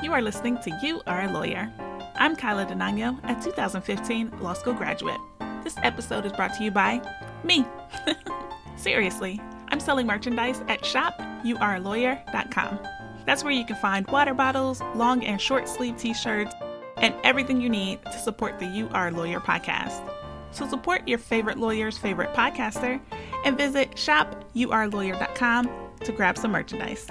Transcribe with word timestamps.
You 0.00 0.12
are 0.12 0.22
listening 0.22 0.58
to 0.58 0.70
You 0.80 1.02
Are 1.08 1.24
a 1.24 1.32
Lawyer. 1.32 1.72
I'm 2.14 2.36
Kyla 2.36 2.66
Denano, 2.66 3.18
a 3.24 3.34
2015 3.42 4.38
law 4.40 4.52
school 4.52 4.72
graduate. 4.72 5.18
This 5.64 5.74
episode 5.82 6.24
is 6.24 6.32
brought 6.32 6.54
to 6.54 6.62
you 6.62 6.70
by 6.70 7.02
me. 7.42 7.66
Seriously, 8.76 9.40
I'm 9.70 9.80
selling 9.80 10.06
merchandise 10.06 10.62
at 10.68 10.82
shopyouarelawyer.com. 10.82 12.78
That's 13.26 13.42
where 13.42 13.52
you 13.52 13.64
can 13.64 13.74
find 13.74 14.06
water 14.06 14.34
bottles, 14.34 14.80
long 14.94 15.24
and 15.24 15.40
short 15.40 15.68
sleeve 15.68 15.96
t 15.96 16.14
shirts, 16.14 16.54
and 16.98 17.12
everything 17.24 17.60
you 17.60 17.68
need 17.68 18.00
to 18.04 18.18
support 18.20 18.60
the 18.60 18.66
You 18.66 18.88
Are 18.92 19.08
a 19.08 19.10
Lawyer 19.10 19.40
podcast. 19.40 20.08
So 20.52 20.68
support 20.68 21.08
your 21.08 21.18
favorite 21.18 21.58
lawyer's 21.58 21.98
favorite 21.98 22.32
podcaster 22.34 23.00
and 23.44 23.58
visit 23.58 23.96
shopyouarelawyer.com 23.96 25.70
to 26.04 26.12
grab 26.12 26.38
some 26.38 26.52
merchandise. 26.52 27.08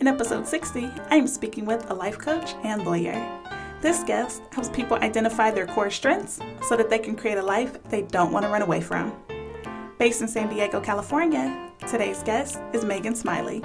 In 0.00 0.08
episode 0.08 0.48
60, 0.48 0.90
I 1.10 1.16
am 1.16 1.26
speaking 1.26 1.66
with 1.66 1.90
a 1.90 1.94
life 1.94 2.16
coach 2.16 2.54
and 2.64 2.86
lawyer. 2.86 3.20
This 3.82 4.02
guest 4.02 4.40
helps 4.50 4.70
people 4.70 4.96
identify 4.96 5.50
their 5.50 5.66
core 5.66 5.90
strengths 5.90 6.40
so 6.66 6.74
that 6.74 6.88
they 6.88 6.98
can 6.98 7.14
create 7.14 7.36
a 7.36 7.42
life 7.42 7.82
they 7.90 8.00
don't 8.00 8.32
want 8.32 8.46
to 8.46 8.48
run 8.48 8.62
away 8.62 8.80
from. 8.80 9.12
Based 9.98 10.22
in 10.22 10.28
San 10.28 10.48
Diego, 10.48 10.80
California, 10.80 11.70
today's 11.86 12.22
guest 12.22 12.62
is 12.72 12.82
Megan 12.82 13.14
Smiley. 13.14 13.62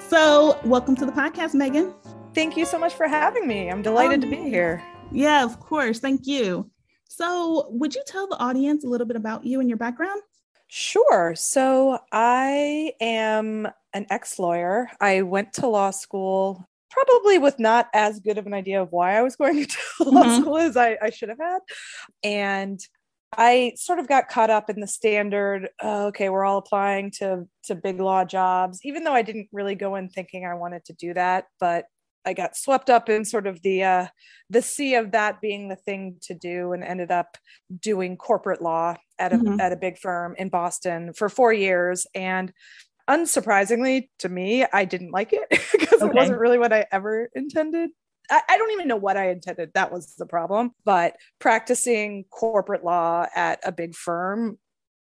So, 0.00 0.58
welcome 0.64 0.96
to 0.96 1.06
the 1.06 1.12
podcast, 1.12 1.54
Megan. 1.54 1.94
Thank 2.34 2.56
you 2.56 2.64
so 2.64 2.76
much 2.76 2.94
for 2.94 3.06
having 3.06 3.46
me. 3.46 3.70
I'm 3.70 3.80
delighted 3.80 4.22
to 4.22 4.26
be 4.26 4.38
oh, 4.38 4.44
here. 4.46 4.82
Yeah, 5.12 5.44
of 5.44 5.60
course. 5.60 6.00
Thank 6.00 6.26
you. 6.26 6.68
So, 7.08 7.68
would 7.70 7.94
you 7.94 8.02
tell 8.08 8.26
the 8.26 8.38
audience 8.38 8.82
a 8.82 8.88
little 8.88 9.06
bit 9.06 9.16
about 9.16 9.44
you 9.44 9.60
and 9.60 9.70
your 9.70 9.78
background? 9.78 10.20
Sure. 10.76 11.36
So, 11.36 12.00
I 12.10 12.94
am 13.00 13.68
an 13.92 14.06
ex 14.10 14.40
lawyer. 14.40 14.90
I 15.00 15.22
went 15.22 15.52
to 15.52 15.68
law 15.68 15.92
school 15.92 16.66
probably 16.90 17.38
with 17.38 17.60
not 17.60 17.86
as 17.94 18.18
good 18.18 18.38
of 18.38 18.46
an 18.48 18.54
idea 18.54 18.82
of 18.82 18.90
why 18.90 19.16
I 19.16 19.22
was 19.22 19.36
going 19.36 19.66
to 19.66 19.78
law 20.00 20.24
mm-hmm. 20.24 20.42
school 20.42 20.58
as 20.58 20.76
I, 20.76 20.98
I, 21.00 21.10
should 21.10 21.28
have 21.28 21.38
had. 21.38 21.60
And 22.24 22.80
I 23.38 23.74
sort 23.76 24.00
of 24.00 24.08
got 24.08 24.28
caught 24.28 24.50
up 24.50 24.68
in 24.68 24.80
the 24.80 24.88
standard, 24.88 25.68
oh, 25.80 26.06
okay, 26.06 26.28
we're 26.28 26.44
all 26.44 26.58
applying 26.58 27.12
to 27.18 27.46
to 27.66 27.76
big 27.76 28.00
law 28.00 28.24
jobs, 28.24 28.80
even 28.82 29.04
though 29.04 29.14
I 29.14 29.22
didn't 29.22 29.50
really 29.52 29.76
go 29.76 29.94
in 29.94 30.08
thinking 30.08 30.44
I 30.44 30.54
wanted 30.54 30.84
to 30.86 30.92
do 30.94 31.14
that. 31.14 31.44
But 31.60 31.84
I 32.26 32.32
got 32.32 32.56
swept 32.56 32.90
up 32.90 33.08
in 33.08 33.24
sort 33.24 33.46
of 33.46 33.62
the 33.62 33.82
uh, 33.82 34.06
the 34.50 34.62
sea 34.62 34.94
of 34.94 35.12
that 35.12 35.40
being 35.40 35.68
the 35.68 35.76
thing 35.76 36.16
to 36.22 36.34
do, 36.34 36.72
and 36.72 36.84
ended 36.84 37.10
up 37.10 37.36
doing 37.80 38.16
corporate 38.16 38.62
law 38.62 38.96
at 39.18 39.32
a 39.32 39.36
mm-hmm. 39.36 39.60
at 39.60 39.72
a 39.72 39.76
big 39.76 39.98
firm 39.98 40.34
in 40.38 40.48
Boston 40.48 41.12
for 41.12 41.28
four 41.28 41.52
years. 41.52 42.06
And 42.14 42.52
unsurprisingly 43.08 44.08
to 44.20 44.28
me, 44.28 44.64
I 44.72 44.84
didn't 44.84 45.10
like 45.10 45.32
it 45.32 45.46
because 45.72 46.02
okay. 46.02 46.10
it 46.10 46.14
wasn't 46.14 46.38
really 46.38 46.58
what 46.58 46.72
I 46.72 46.86
ever 46.90 47.30
intended. 47.34 47.90
I, 48.30 48.42
I 48.48 48.56
don't 48.56 48.72
even 48.72 48.88
know 48.88 48.96
what 48.96 49.16
I 49.16 49.30
intended. 49.30 49.72
That 49.74 49.92
was 49.92 50.14
the 50.16 50.26
problem. 50.26 50.72
But 50.84 51.16
practicing 51.38 52.24
corporate 52.30 52.84
law 52.84 53.26
at 53.34 53.60
a 53.64 53.72
big 53.72 53.94
firm 53.94 54.58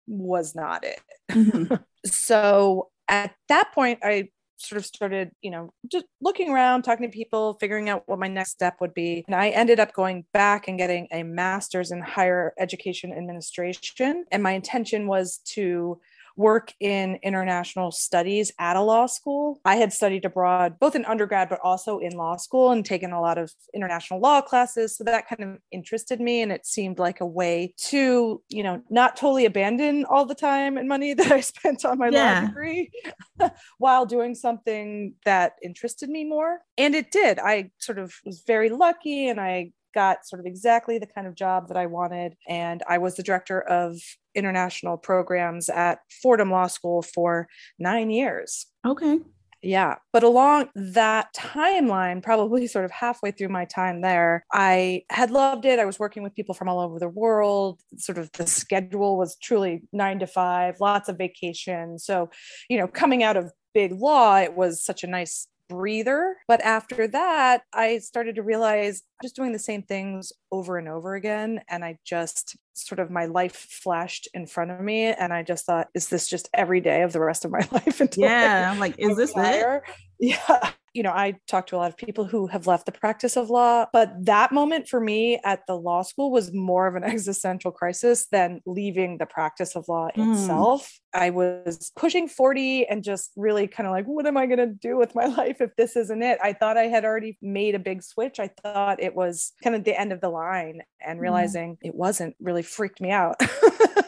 was 0.06 0.54
not 0.54 0.84
it. 0.84 1.00
Mm-hmm. 1.30 1.74
so 2.06 2.90
at 3.08 3.34
that 3.48 3.72
point, 3.72 4.00
I 4.02 4.30
sort 4.62 4.78
of 4.78 4.86
started, 4.86 5.30
you 5.42 5.50
know, 5.50 5.72
just 5.90 6.06
looking 6.20 6.50
around, 6.50 6.82
talking 6.82 7.08
to 7.08 7.14
people, 7.14 7.54
figuring 7.60 7.88
out 7.88 8.04
what 8.06 8.18
my 8.18 8.28
next 8.28 8.50
step 8.50 8.80
would 8.80 8.94
be. 8.94 9.24
And 9.26 9.34
I 9.34 9.50
ended 9.50 9.80
up 9.80 9.92
going 9.92 10.24
back 10.32 10.68
and 10.68 10.78
getting 10.78 11.08
a 11.12 11.22
master's 11.22 11.90
in 11.90 12.00
higher 12.00 12.54
education 12.58 13.12
administration. 13.12 14.24
And 14.30 14.42
my 14.42 14.52
intention 14.52 15.06
was 15.06 15.38
to 15.54 16.00
work 16.36 16.72
in 16.80 17.18
international 17.22 17.90
studies 17.90 18.52
at 18.58 18.76
a 18.76 18.80
law 18.80 19.06
school. 19.06 19.60
I 19.64 19.76
had 19.76 19.92
studied 19.92 20.24
abroad, 20.24 20.78
both 20.78 20.94
in 20.94 21.04
undergrad, 21.04 21.48
but 21.48 21.60
also 21.62 21.98
in 21.98 22.12
law 22.12 22.36
school 22.36 22.70
and 22.70 22.84
taken 22.84 23.12
a 23.12 23.20
lot 23.20 23.38
of 23.38 23.52
international 23.74 24.20
law 24.20 24.40
classes. 24.40 24.96
So 24.96 25.04
that 25.04 25.28
kind 25.28 25.42
of 25.42 25.58
interested 25.70 26.20
me. 26.20 26.42
And 26.42 26.52
it 26.52 26.66
seemed 26.66 26.98
like 26.98 27.20
a 27.20 27.26
way 27.26 27.74
to, 27.88 28.42
you 28.48 28.62
know, 28.62 28.82
not 28.90 29.16
totally 29.16 29.46
abandon 29.46 30.04
all 30.04 30.24
the 30.24 30.34
time 30.34 30.76
and 30.76 30.88
money 30.88 31.14
that 31.22 31.30
I 31.30 31.40
spent 31.40 31.84
on 31.84 31.98
my 31.98 32.08
yeah. 32.08 32.40
law 32.40 32.46
degree 32.46 32.90
while 33.78 34.06
doing 34.06 34.34
something 34.34 35.14
that 35.24 35.54
interested 35.62 36.08
me 36.08 36.24
more. 36.24 36.60
And 36.78 36.94
it 36.94 37.10
did. 37.10 37.38
I 37.38 37.70
sort 37.78 37.98
of 37.98 38.14
was 38.24 38.42
very 38.46 38.70
lucky 38.70 39.28
and 39.28 39.40
I 39.40 39.72
got 39.92 40.26
sort 40.26 40.40
of 40.40 40.46
exactly 40.46 40.98
the 40.98 41.06
kind 41.06 41.26
of 41.26 41.34
job 41.34 41.68
that 41.68 41.76
I 41.76 41.86
wanted. 41.86 42.34
And 42.48 42.82
I 42.88 42.98
was 42.98 43.16
the 43.16 43.22
director 43.22 43.60
of 43.60 43.96
international 44.34 44.96
programs 44.96 45.68
at 45.68 46.00
Fordham 46.22 46.50
Law 46.50 46.66
School 46.66 47.02
for 47.02 47.48
nine 47.78 48.10
years. 48.10 48.66
Okay. 48.86 49.18
Yeah. 49.62 49.96
But 50.12 50.24
along 50.24 50.70
that 50.74 51.32
timeline, 51.36 52.20
probably 52.20 52.66
sort 52.66 52.84
of 52.84 52.90
halfway 52.90 53.30
through 53.30 53.50
my 53.50 53.64
time 53.64 54.00
there, 54.00 54.44
I 54.52 55.04
had 55.10 55.30
loved 55.30 55.64
it. 55.64 55.78
I 55.78 55.84
was 55.84 56.00
working 56.00 56.24
with 56.24 56.34
people 56.34 56.54
from 56.54 56.68
all 56.68 56.80
over 56.80 56.98
the 56.98 57.08
world. 57.08 57.80
Sort 57.96 58.18
of 58.18 58.32
the 58.32 58.46
schedule 58.46 59.16
was 59.16 59.36
truly 59.40 59.82
nine 59.92 60.18
to 60.18 60.26
five, 60.26 60.80
lots 60.80 61.08
of 61.08 61.16
vacation. 61.16 62.00
So, 62.00 62.28
you 62.68 62.76
know, 62.76 62.88
coming 62.88 63.22
out 63.22 63.36
of 63.36 63.52
big 63.72 63.92
law, 63.92 64.36
it 64.36 64.54
was 64.54 64.84
such 64.84 65.04
a 65.04 65.06
nice 65.06 65.46
breather. 65.72 66.36
But 66.48 66.60
after 66.62 67.08
that, 67.08 67.62
I 67.72 67.98
started 67.98 68.36
to 68.36 68.42
realize 68.42 69.02
I'm 69.20 69.26
just 69.26 69.36
doing 69.36 69.52
the 69.52 69.58
same 69.58 69.82
things 69.82 70.32
over 70.50 70.78
and 70.78 70.88
over 70.88 71.14
again. 71.14 71.60
And 71.68 71.84
I 71.84 71.98
just 72.04 72.56
sort 72.74 72.98
of 72.98 73.10
my 73.10 73.26
life 73.26 73.54
flashed 73.54 74.28
in 74.34 74.46
front 74.46 74.70
of 74.70 74.80
me. 74.80 75.06
And 75.06 75.32
I 75.32 75.42
just 75.42 75.66
thought, 75.66 75.88
is 75.94 76.08
this 76.08 76.28
just 76.28 76.48
every 76.54 76.80
day 76.80 77.02
of 77.02 77.12
the 77.12 77.20
rest 77.20 77.44
of 77.44 77.50
my 77.50 77.66
life? 77.72 78.00
yeah. 78.16 78.70
I'm 78.70 78.78
like, 78.78 78.96
is 78.98 79.16
this 79.16 79.32
it? 79.36 79.82
Yeah 80.20 80.72
you 80.94 81.02
know, 81.02 81.10
I 81.10 81.36
talk 81.48 81.66
to 81.68 81.76
a 81.76 81.78
lot 81.78 81.90
of 81.90 81.96
people 81.96 82.24
who 82.24 82.46
have 82.48 82.66
left 82.66 82.86
the 82.86 82.92
practice 82.92 83.36
of 83.36 83.50
law, 83.50 83.86
but 83.92 84.12
that 84.26 84.52
moment 84.52 84.88
for 84.88 85.00
me 85.00 85.40
at 85.44 85.66
the 85.66 85.76
law 85.76 86.02
school 86.02 86.30
was 86.30 86.52
more 86.52 86.86
of 86.86 86.94
an 86.94 87.04
existential 87.12 87.72
crisis 87.72 88.26
than 88.30 88.60
leaving 88.66 89.18
the 89.18 89.26
practice 89.26 89.74
of 89.74 89.86
law 89.88 90.08
mm. 90.16 90.32
itself. 90.32 90.92
I 91.14 91.30
was 91.30 91.92
pushing 91.96 92.28
40 92.28 92.86
and 92.86 93.04
just 93.04 93.32
really 93.36 93.66
kind 93.66 93.86
of 93.86 93.92
like, 93.92 94.06
what 94.06 94.26
am 94.26 94.36
I 94.36 94.46
going 94.46 94.58
to 94.58 94.66
do 94.66 94.96
with 94.96 95.14
my 95.14 95.26
life 95.36 95.60
if 95.60 95.74
this 95.76 95.96
isn't 95.96 96.22
it? 96.22 96.38
I 96.42 96.52
thought 96.52 96.76
I 96.76 96.84
had 96.84 97.04
already 97.04 97.38
made 97.40 97.74
a 97.74 97.78
big 97.78 98.02
switch. 98.02 98.38
I 98.38 98.50
thought 98.62 99.02
it 99.02 99.14
was 99.14 99.52
kind 99.62 99.76
of 99.76 99.84
the 99.84 99.98
end 99.98 100.12
of 100.12 100.20
the 100.20 100.30
line 100.30 100.82
and 101.04 101.18
mm. 101.18 101.22
realizing 101.22 101.72
mm. 101.72 101.78
it 101.82 101.94
wasn't 101.94 102.36
really 102.40 102.62
freaked 102.62 103.00
me 103.00 103.10
out. 103.10 103.40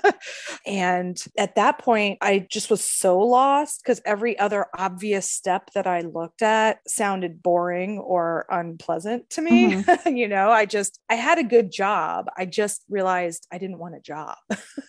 and 0.66 1.22
at 1.36 1.56
that 1.56 1.78
point, 1.78 2.18
I 2.20 2.46
just 2.50 2.70
was 2.70 2.84
so 2.84 3.18
lost 3.18 3.82
because 3.82 4.00
every 4.04 4.38
other 4.38 4.66
obvious 4.76 5.30
step 5.30 5.70
that 5.74 5.86
I 5.86 6.00
looked 6.00 6.42
at 6.42 6.73
sounded 6.86 7.42
boring 7.42 7.98
or 7.98 8.46
unpleasant 8.50 9.30
to 9.30 9.42
me. 9.42 9.74
Mm-hmm. 9.74 10.16
you 10.16 10.28
know, 10.28 10.50
I 10.50 10.66
just, 10.66 11.00
I 11.08 11.14
had 11.14 11.38
a 11.38 11.44
good 11.44 11.72
job. 11.72 12.26
I 12.36 12.46
just 12.46 12.82
realized 12.88 13.46
I 13.52 13.58
didn't 13.58 13.78
want 13.78 13.94
a 13.94 14.00
job. 14.00 14.36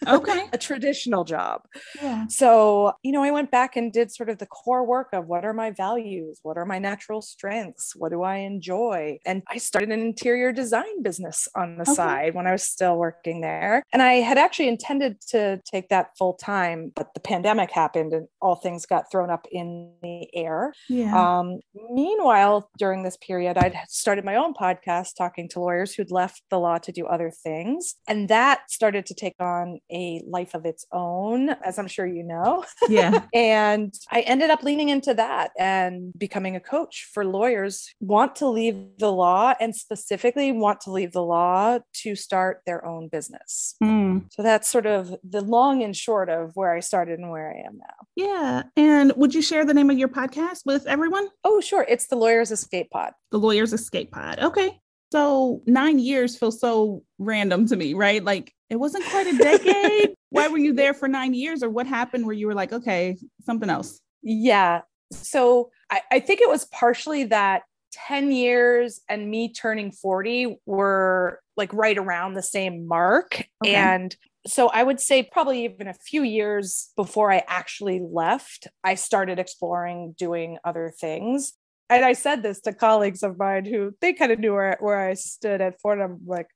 Okay. 0.07 0.45
a 0.53 0.57
traditional 0.57 1.23
job. 1.23 1.61
Yeah. 2.01 2.27
So, 2.27 2.93
you 3.03 3.11
know, 3.11 3.23
I 3.23 3.31
went 3.31 3.51
back 3.51 3.75
and 3.75 3.91
did 3.91 4.11
sort 4.11 4.29
of 4.29 4.37
the 4.37 4.45
core 4.45 4.85
work 4.85 5.09
of 5.13 5.27
what 5.27 5.45
are 5.45 5.53
my 5.53 5.71
values? 5.71 6.39
What 6.43 6.57
are 6.57 6.65
my 6.65 6.79
natural 6.79 7.21
strengths? 7.21 7.95
What 7.95 8.11
do 8.11 8.23
I 8.23 8.37
enjoy? 8.37 9.19
And 9.25 9.43
I 9.49 9.57
started 9.57 9.91
an 9.91 10.01
interior 10.01 10.51
design 10.51 11.01
business 11.01 11.47
on 11.55 11.77
the 11.77 11.83
okay. 11.83 11.93
side 11.93 12.35
when 12.35 12.47
I 12.47 12.51
was 12.51 12.63
still 12.63 12.97
working 12.97 13.41
there. 13.41 13.83
And 13.93 14.01
I 14.01 14.15
had 14.15 14.37
actually 14.37 14.67
intended 14.67 15.21
to 15.29 15.61
take 15.69 15.89
that 15.89 16.17
full 16.17 16.33
time, 16.33 16.91
but 16.95 17.13
the 17.13 17.19
pandemic 17.19 17.71
happened 17.71 18.13
and 18.13 18.27
all 18.41 18.55
things 18.55 18.85
got 18.85 19.11
thrown 19.11 19.29
up 19.29 19.47
in 19.51 19.91
the 20.01 20.27
air. 20.35 20.73
Yeah. 20.89 21.15
Um, 21.15 21.59
meanwhile, 21.89 22.69
during 22.77 23.03
this 23.03 23.17
period, 23.17 23.57
I'd 23.57 23.77
started 23.87 24.25
my 24.25 24.35
own 24.35 24.53
podcast 24.53 25.15
talking 25.17 25.49
to 25.49 25.59
lawyers 25.59 25.93
who'd 25.93 26.11
left 26.11 26.41
the 26.49 26.59
law 26.59 26.77
to 26.79 26.91
do 26.91 27.05
other 27.05 27.31
things. 27.31 27.95
And 28.07 28.29
that 28.29 28.71
started 28.71 29.05
to 29.07 29.13
take 29.13 29.35
on 29.39 29.79
a 29.91 30.21
life 30.27 30.53
of 30.53 30.65
its 30.65 30.85
own, 30.91 31.49
as 31.49 31.77
I'm 31.77 31.87
sure 31.87 32.05
you 32.05 32.23
know. 32.23 32.65
Yeah. 32.87 33.23
and 33.33 33.93
I 34.11 34.21
ended 34.21 34.49
up 34.49 34.63
leaning 34.63 34.89
into 34.89 35.13
that 35.13 35.51
and 35.57 36.13
becoming 36.17 36.55
a 36.55 36.59
coach 36.59 37.09
for 37.13 37.25
lawyers 37.25 37.93
want 37.99 38.35
to 38.37 38.47
leave 38.47 38.75
the 38.97 39.11
law 39.11 39.53
and 39.59 39.75
specifically 39.75 40.51
want 40.51 40.81
to 40.81 40.91
leave 40.91 41.11
the 41.11 41.23
law 41.23 41.79
to 41.93 42.15
start 42.15 42.61
their 42.65 42.85
own 42.85 43.07
business. 43.07 43.75
Mm. 43.83 44.25
So 44.31 44.43
that's 44.43 44.67
sort 44.67 44.85
of 44.85 45.15
the 45.23 45.41
long 45.41 45.83
and 45.83 45.95
short 45.95 46.29
of 46.29 46.51
where 46.55 46.73
I 46.73 46.79
started 46.79 47.19
and 47.19 47.29
where 47.29 47.51
I 47.51 47.67
am 47.67 47.77
now. 47.77 48.07
Yeah. 48.15 48.63
And 48.75 49.13
would 49.15 49.33
you 49.33 49.41
share 49.41 49.65
the 49.65 49.73
name 49.73 49.89
of 49.89 49.97
your 49.97 50.07
podcast 50.07 50.59
with 50.65 50.85
everyone? 50.87 51.27
Oh, 51.43 51.61
sure. 51.65 51.85
It's 51.87 52.07
the 52.07 52.15
Lawyer's 52.15 52.51
Escape 52.51 52.89
Pod. 52.91 53.13
The 53.31 53.39
Lawyer's 53.39 53.73
Escape 53.73 54.11
Pod. 54.11 54.39
Okay. 54.39 54.79
So 55.11 55.61
nine 55.65 55.99
years 55.99 56.37
feels 56.37 56.59
so 56.59 57.03
random 57.19 57.67
to 57.67 57.75
me, 57.75 57.93
right? 57.93 58.23
Like 58.23 58.53
it 58.69 58.77
wasn't 58.77 59.05
quite 59.05 59.27
a 59.27 59.37
decade. 59.37 60.15
Why 60.29 60.47
were 60.47 60.57
you 60.57 60.73
there 60.73 60.93
for 60.93 61.07
nine 61.07 61.33
years, 61.33 61.63
or 61.63 61.69
what 61.69 61.87
happened 61.87 62.25
where 62.25 62.35
you 62.35 62.47
were 62.47 62.53
like, 62.53 62.73
okay, 62.73 63.17
something 63.45 63.69
else? 63.69 64.01
Yeah. 64.21 64.81
So 65.11 65.69
I, 65.89 66.01
I 66.11 66.19
think 66.19 66.41
it 66.41 66.49
was 66.49 66.65
partially 66.65 67.25
that 67.25 67.63
10 67.93 68.31
years 68.31 68.99
and 69.07 69.29
me 69.29 69.53
turning 69.53 69.91
40 69.91 70.57
were 70.65 71.39
like 71.55 71.73
right 71.73 71.97
around 71.97 72.33
the 72.33 72.43
same 72.43 72.87
mark. 72.87 73.47
Okay. 73.63 73.75
And 73.75 74.15
so 74.47 74.69
I 74.69 74.83
would 74.83 74.99
say 74.99 75.23
probably 75.23 75.65
even 75.65 75.87
a 75.87 75.93
few 75.93 76.23
years 76.23 76.91
before 76.95 77.31
I 77.31 77.43
actually 77.47 78.01
left, 78.01 78.67
I 78.83 78.95
started 78.95 79.39
exploring 79.39 80.15
doing 80.17 80.57
other 80.63 80.93
things. 80.99 81.53
and 81.89 82.03
I 82.03 82.13
said 82.13 82.43
this 82.43 82.61
to 82.61 82.73
colleagues 82.73 83.23
of 83.23 83.37
mine 83.37 83.65
who 83.65 83.93
they 84.01 84.13
kind 84.13 84.31
of 84.31 84.39
knew 84.39 84.53
where, 84.53 84.77
where 84.79 85.07
I 85.07 85.13
stood 85.13 85.61
at 85.61 85.79
Fordham. 85.81 86.21
Like, 86.25 86.47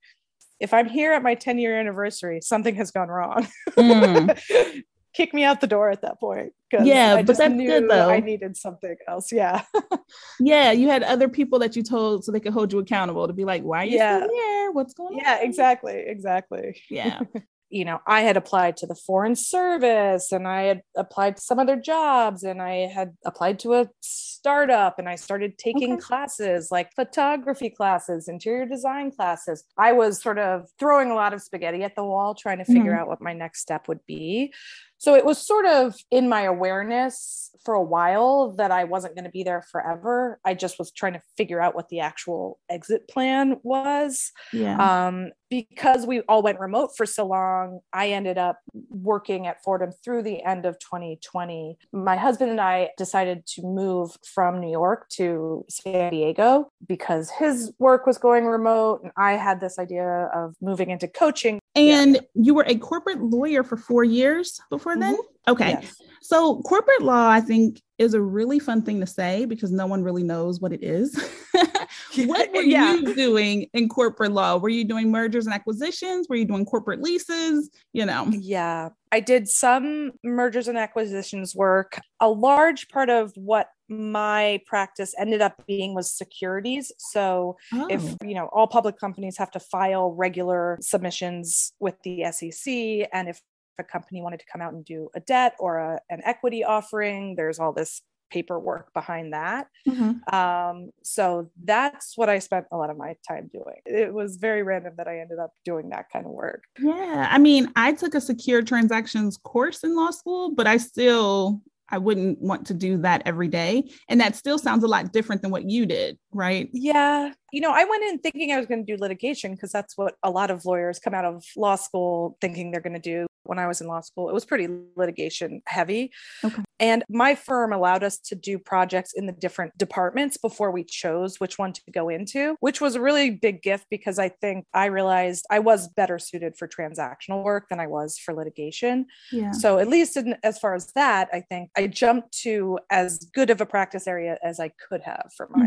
if 0.59 0.73
I'm 0.73 0.89
here 0.89 1.13
at 1.13 1.23
my 1.23 1.35
10 1.35 1.57
year 1.57 1.79
anniversary, 1.79 2.41
something 2.41 2.75
has 2.75 2.91
gone 2.91 3.09
wrong. 3.09 3.47
Mm. 3.71 4.39
Kick 5.13 5.33
me 5.33 5.43
out 5.43 5.59
the 5.59 5.67
door 5.67 5.89
at 5.89 6.03
that 6.03 6.19
point. 6.19 6.53
Yeah, 6.71 7.15
I 7.15 7.23
but 7.23 7.37
that's 7.37 7.55
good 7.55 7.89
though. 7.89 8.09
I 8.09 8.19
needed 8.19 8.55
something 8.55 8.95
else. 9.07 9.31
Yeah. 9.31 9.63
yeah, 10.39 10.71
you 10.71 10.87
had 10.87 11.01
other 11.01 11.27
people 11.27 11.57
that 11.59 11.75
you 11.75 11.81
told 11.81 12.23
so 12.23 12.31
they 12.31 12.39
could 12.39 12.53
hold 12.53 12.71
you 12.71 12.77
accountable 12.77 13.25
to 13.27 13.33
be 13.33 13.43
like, 13.43 13.63
why 13.63 13.79
are 13.79 13.85
you 13.85 13.97
yeah. 13.97 14.19
still 14.19 14.29
here? 14.31 14.71
What's 14.71 14.93
going 14.93 15.17
yeah, 15.17 15.33
on? 15.33 15.37
Yeah, 15.39 15.43
exactly. 15.43 16.03
Exactly. 16.05 16.79
Yeah 16.89 17.21
you 17.69 17.85
know, 17.85 17.99
I 18.07 18.21
had 18.21 18.35
applied 18.35 18.77
to 18.77 18.87
the 18.87 18.95
Foreign 18.95 19.35
Service 19.35 20.31
and 20.31 20.47
I 20.47 20.63
had 20.63 20.81
applied 20.95 21.37
to 21.37 21.41
some 21.41 21.59
other 21.59 21.75
jobs 21.75 22.43
and 22.43 22.61
I 22.61 22.87
had 22.87 23.15
applied 23.25 23.59
to 23.59 23.75
a 23.75 23.89
startup 24.01 24.97
and 24.97 25.07
I 25.07 25.15
started 25.15 25.57
taking 25.57 25.93
okay. 25.93 26.01
classes 26.01 26.69
like 26.71 26.93
photography 26.95 27.69
classes, 27.69 28.27
interior 28.27 28.65
design 28.65 29.11
classes. 29.11 29.63
I 29.77 29.91
was 29.91 30.21
sort 30.21 30.39
of 30.39 30.67
throwing 30.79 31.11
a 31.11 31.15
lot 31.15 31.33
of 31.33 31.41
spaghetti 31.41 31.83
at 31.83 31.95
the 31.95 32.03
wall 32.03 32.33
trying 32.33 32.57
to 32.57 32.65
figure 32.65 32.91
mm-hmm. 32.91 33.01
out 33.01 33.07
what 33.07 33.21
my 33.21 33.33
next 33.33 33.61
step 33.61 33.87
would 33.87 34.05
be. 34.07 34.51
So 34.99 35.15
it 35.15 35.25
was 35.25 35.37
sort 35.37 35.65
of 35.65 35.95
in 36.11 36.27
my 36.27 36.41
awareness 36.41 37.51
for 37.63 37.73
a 37.73 37.83
while 37.83 38.51
that 38.57 38.71
I 38.71 38.83
wasn't 38.83 39.15
going 39.15 39.25
to 39.25 39.31
be 39.31 39.43
there 39.43 39.61
forever. 39.61 40.39
I 40.45 40.53
just 40.53 40.77
was 40.77 40.91
trying 40.91 41.13
to 41.13 41.21
figure 41.37 41.61
out 41.61 41.75
what 41.75 41.89
the 41.89 42.01
actual 42.01 42.59
exit 42.69 43.07
plan 43.07 43.59
was. 43.63 44.31
Yeah. 44.53 45.07
Um, 45.07 45.31
because 45.49 46.05
we 46.05 46.21
all 46.21 46.43
went 46.43 46.59
remote 46.59 46.91
for 46.95 47.05
so 47.05 47.25
long, 47.25 47.79
I 47.91 48.09
ended 48.11 48.37
up 48.37 48.59
working 48.89 49.47
at 49.47 49.63
Fordham 49.63 49.91
through 50.03 50.23
the 50.23 50.43
end 50.43 50.65
of 50.65 50.77
2020. 50.79 51.77
My 51.91 52.15
husband 52.15 52.51
and 52.51 52.61
I 52.61 52.89
decided 52.97 53.45
to 53.55 53.63
move 53.63 54.15
from 54.23 54.59
New 54.59 54.69
York 54.69 55.09
to 55.13 55.65
San 55.69 56.11
Diego 56.11 56.71
because 56.87 57.31
his 57.31 57.71
work 57.79 58.05
was 58.05 58.17
going 58.17 58.45
remote. 58.45 59.01
And 59.03 59.11
I 59.17 59.33
had 59.33 59.59
this 59.59 59.79
idea 59.79 60.29
of 60.33 60.55
moving 60.61 60.91
into 60.91 61.07
coaching. 61.07 61.59
And 61.75 62.15
yeah. 62.15 62.21
you 62.35 62.53
were 62.53 62.65
a 62.67 62.75
corporate 62.75 63.21
lawyer 63.21 63.63
for 63.63 63.77
four 63.77 64.03
years 64.03 64.59
before 64.69 64.88
then? 64.97 65.15
Mm-hmm. 65.15 65.51
Okay. 65.51 65.69
Yes. 65.81 65.95
So, 66.21 66.61
corporate 66.61 67.01
law, 67.01 67.29
I 67.29 67.41
think, 67.41 67.81
is 67.97 68.13
a 68.13 68.21
really 68.21 68.59
fun 68.59 68.81
thing 68.83 68.99
to 68.99 69.07
say 69.07 69.45
because 69.45 69.71
no 69.71 69.87
one 69.87 70.03
really 70.03 70.23
knows 70.23 70.61
what 70.61 70.71
it 70.71 70.83
is. 70.83 71.19
what 72.25 72.51
were 72.53 72.61
yeah. 72.61 72.93
you 72.93 73.15
doing 73.15 73.67
in 73.73 73.89
corporate 73.89 74.31
law? 74.31 74.57
Were 74.57 74.69
you 74.69 74.85
doing 74.85 75.11
mergers 75.11 75.47
and 75.47 75.53
acquisitions? 75.55 76.27
Were 76.29 76.35
you 76.35 76.45
doing 76.45 76.65
corporate 76.65 77.01
leases? 77.01 77.69
You 77.93 78.05
know? 78.05 78.27
Yeah, 78.29 78.89
I 79.11 79.19
did 79.19 79.47
some 79.47 80.11
mergers 80.23 80.67
and 80.67 80.77
acquisitions 80.77 81.55
work. 81.55 81.99
A 82.19 82.29
large 82.29 82.89
part 82.89 83.09
of 83.09 83.33
what 83.35 83.67
my 83.89 84.61
practice 84.67 85.15
ended 85.17 85.41
up 85.41 85.65
being 85.65 85.95
was 85.95 86.11
securities. 86.11 86.91
So 86.99 87.57
oh. 87.73 87.87
if, 87.89 88.03
you 88.23 88.35
know, 88.35 88.49
all 88.53 88.67
public 88.67 88.99
companies 88.99 89.37
have 89.37 89.51
to 89.51 89.59
file 89.59 90.11
regular 90.11 90.77
submissions 90.79 91.73
with 91.79 91.95
the 92.03 92.25
SEC 92.31 93.09
and 93.11 93.27
if 93.27 93.41
a 93.79 93.83
company 93.83 94.21
wanted 94.21 94.39
to 94.39 94.45
come 94.51 94.61
out 94.61 94.73
and 94.73 94.85
do 94.85 95.09
a 95.15 95.19
debt 95.19 95.55
or 95.59 95.77
a, 95.77 95.99
an 96.09 96.21
equity 96.25 96.63
offering, 96.63 97.35
there's 97.35 97.59
all 97.59 97.73
this 97.73 98.01
paperwork 98.29 98.93
behind 98.93 99.33
that. 99.33 99.67
Mm-hmm. 99.87 100.35
Um, 100.35 100.91
so 101.03 101.49
that's 101.63 102.17
what 102.17 102.29
I 102.29 102.39
spent 102.39 102.67
a 102.71 102.77
lot 102.77 102.89
of 102.89 102.97
my 102.97 103.15
time 103.27 103.49
doing. 103.51 103.77
It 103.85 104.13
was 104.13 104.37
very 104.37 104.63
random 104.63 104.93
that 104.97 105.07
I 105.07 105.19
ended 105.19 105.39
up 105.39 105.51
doing 105.65 105.89
that 105.89 106.09
kind 106.11 106.25
of 106.25 106.31
work. 106.31 106.63
Yeah. 106.79 107.27
I 107.29 107.37
mean, 107.37 107.71
I 107.75 107.93
took 107.93 108.13
a 108.13 108.21
secure 108.21 108.61
transactions 108.61 109.37
course 109.37 109.83
in 109.83 109.95
law 109.95 110.11
school, 110.11 110.51
but 110.53 110.67
I 110.67 110.77
still 110.77 111.61
I 111.91 111.97
wouldn't 111.97 112.39
want 112.39 112.67
to 112.67 112.73
do 112.73 112.97
that 112.99 113.23
every 113.25 113.47
day. 113.47 113.89
And 114.07 114.21
that 114.21 114.35
still 114.35 114.59
sounds 114.59 114.83
a 114.83 114.87
lot 114.87 115.11
different 115.11 115.41
than 115.41 115.51
what 115.51 115.69
you 115.69 115.87
did, 115.87 116.17
right? 116.31 116.69
Yeah. 116.71 117.31
You 117.51 117.61
know, 117.61 117.71
I 117.71 117.83
went 117.83 118.03
in 118.03 118.19
thinking 118.19 118.51
I 118.51 118.57
was 118.57 118.67
going 118.67 118.85
to 118.85 118.95
do 118.95 119.01
litigation 119.01 119.55
because 119.55 119.71
that's 119.71 119.97
what 119.97 120.15
a 120.21 120.29
lot 120.29 120.51
of 120.51 120.65
lawyers 120.65 120.99
come 120.99 121.13
out 121.15 121.25
of 121.25 121.43
law 121.57 121.75
school 121.75 122.37
thinking 122.41 122.71
they're 122.71 122.81
going 122.81 122.93
to 122.93 122.99
do 122.99 123.25
when 123.43 123.59
I 123.59 123.67
was 123.67 123.81
in 123.81 123.87
law 123.87 124.01
school. 124.01 124.29
It 124.29 124.33
was 124.33 124.45
pretty 124.45 124.67
litigation 124.95 125.61
heavy. 125.65 126.11
Okay. 126.43 126.63
And 126.79 127.03
my 127.09 127.35
firm 127.35 127.73
allowed 127.73 128.03
us 128.03 128.19
to 128.19 128.35
do 128.35 128.57
projects 128.57 129.13
in 129.13 129.25
the 129.25 129.33
different 129.33 129.77
departments 129.77 130.37
before 130.37 130.71
we 130.71 130.83
chose 130.83 131.39
which 131.39 131.57
one 131.57 131.73
to 131.73 131.81
go 131.91 132.09
into, 132.09 132.55
which 132.61 132.79
was 132.79 132.95
a 132.95 133.01
really 133.01 133.31
big 133.31 133.61
gift 133.61 133.87
because 133.89 134.17
I 134.17 134.29
think 134.29 134.65
I 134.73 134.85
realized 134.85 135.45
I 135.49 135.59
was 135.59 135.89
better 135.89 136.19
suited 136.19 136.57
for 136.57 136.67
transactional 136.67 137.43
work 137.43 137.67
than 137.69 137.79
I 137.79 137.87
was 137.87 138.17
for 138.17 138.33
litigation. 138.33 139.07
Yeah. 139.31 139.51
So, 139.51 139.79
at 139.79 139.87
least 139.87 140.15
in, 140.15 140.35
as 140.43 140.57
far 140.57 140.73
as 140.73 140.91
that, 140.93 141.29
I 141.33 141.41
think 141.41 141.69
I 141.75 141.87
jumped 141.87 142.31
to 142.43 142.79
as 142.89 143.19
good 143.33 143.49
of 143.49 143.59
a 143.61 143.65
practice 143.65 144.07
area 144.07 144.37
as 144.43 144.59
I 144.59 144.71
could 144.89 145.01
have 145.01 145.31
for 145.35 145.47
mm-hmm. 145.47 145.61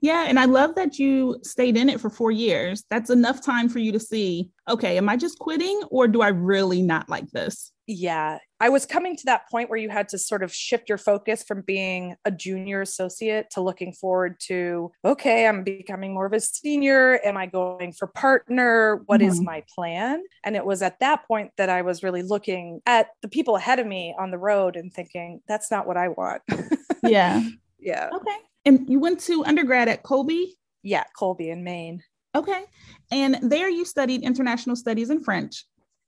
Yeah. 0.00 0.24
And 0.26 0.38
I 0.38 0.46
love 0.46 0.74
that 0.76 0.98
you 0.98 1.38
stayed 1.42 1.76
in 1.76 1.88
it 1.88 2.00
for 2.00 2.08
four 2.08 2.30
years. 2.30 2.84
That's 2.90 3.10
enough 3.10 3.44
time 3.44 3.68
for 3.68 3.78
you 3.78 3.92
to 3.92 4.00
see, 4.00 4.48
okay, 4.68 4.96
am 4.96 5.08
I 5.08 5.16
just 5.16 5.38
quitting 5.38 5.82
or 5.90 6.08
do 6.08 6.22
I 6.22 6.28
really 6.28 6.80
not 6.80 7.08
like 7.08 7.30
this? 7.30 7.72
Yeah. 7.86 8.38
I 8.60 8.68
was 8.68 8.86
coming 8.86 9.16
to 9.16 9.22
that 9.26 9.48
point 9.50 9.68
where 9.68 9.78
you 9.78 9.88
had 9.88 10.08
to 10.10 10.18
sort 10.18 10.42
of 10.42 10.54
shift 10.54 10.88
your 10.88 10.96
focus 10.96 11.42
from 11.42 11.62
being 11.62 12.14
a 12.24 12.30
junior 12.30 12.80
associate 12.80 13.50
to 13.50 13.60
looking 13.60 13.92
forward 13.92 14.36
to, 14.46 14.92
okay, 15.04 15.46
I'm 15.46 15.64
becoming 15.64 16.14
more 16.14 16.26
of 16.26 16.32
a 16.32 16.40
senior. 16.40 17.20
Am 17.24 17.36
I 17.36 17.46
going 17.46 17.92
for 17.92 18.06
partner? 18.06 19.02
What 19.06 19.20
mm-hmm. 19.20 19.30
is 19.30 19.40
my 19.40 19.64
plan? 19.74 20.22
And 20.44 20.56
it 20.56 20.64
was 20.64 20.82
at 20.82 21.00
that 21.00 21.26
point 21.26 21.50
that 21.56 21.68
I 21.68 21.82
was 21.82 22.02
really 22.02 22.22
looking 22.22 22.80
at 22.86 23.08
the 23.22 23.28
people 23.28 23.56
ahead 23.56 23.80
of 23.80 23.86
me 23.86 24.14
on 24.18 24.30
the 24.30 24.38
road 24.38 24.76
and 24.76 24.92
thinking, 24.92 25.40
that's 25.48 25.70
not 25.70 25.86
what 25.86 25.96
I 25.96 26.08
want. 26.08 26.42
yeah. 27.02 27.42
Yeah. 27.80 28.10
Okay. 28.14 28.36
And 28.64 28.88
you 28.88 29.00
went 29.00 29.20
to 29.20 29.44
undergrad 29.44 29.88
at 29.88 30.02
Colby? 30.02 30.56
Yeah, 30.82 31.04
Colby 31.18 31.50
in 31.50 31.64
Maine. 31.64 32.02
Okay. 32.34 32.64
And 33.10 33.38
there 33.42 33.68
you 33.68 33.84
studied 33.84 34.22
international 34.22 34.76
studies 34.76 35.10
and 35.10 35.24
French. 35.24 35.64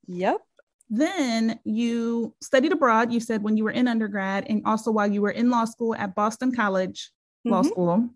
Yep. 0.07 0.41
Then 0.89 1.59
you 1.65 2.35
studied 2.43 2.73
abroad, 2.73 3.13
you 3.13 3.21
said 3.21 3.43
when 3.43 3.57
you 3.57 3.65
were 3.65 3.71
in 3.71 3.89
undergrad, 3.89 4.47
and 4.49 4.63
also 4.67 4.91
while 4.91 5.11
you 5.11 5.23
were 5.23 5.31
in 5.31 5.51
law 5.51 5.65
school 5.65 5.95
at 5.95 6.15
Boston 6.15 6.55
College 6.55 7.11
Law 7.45 7.63
mm-hmm. 7.63 7.69
School. 7.69 8.11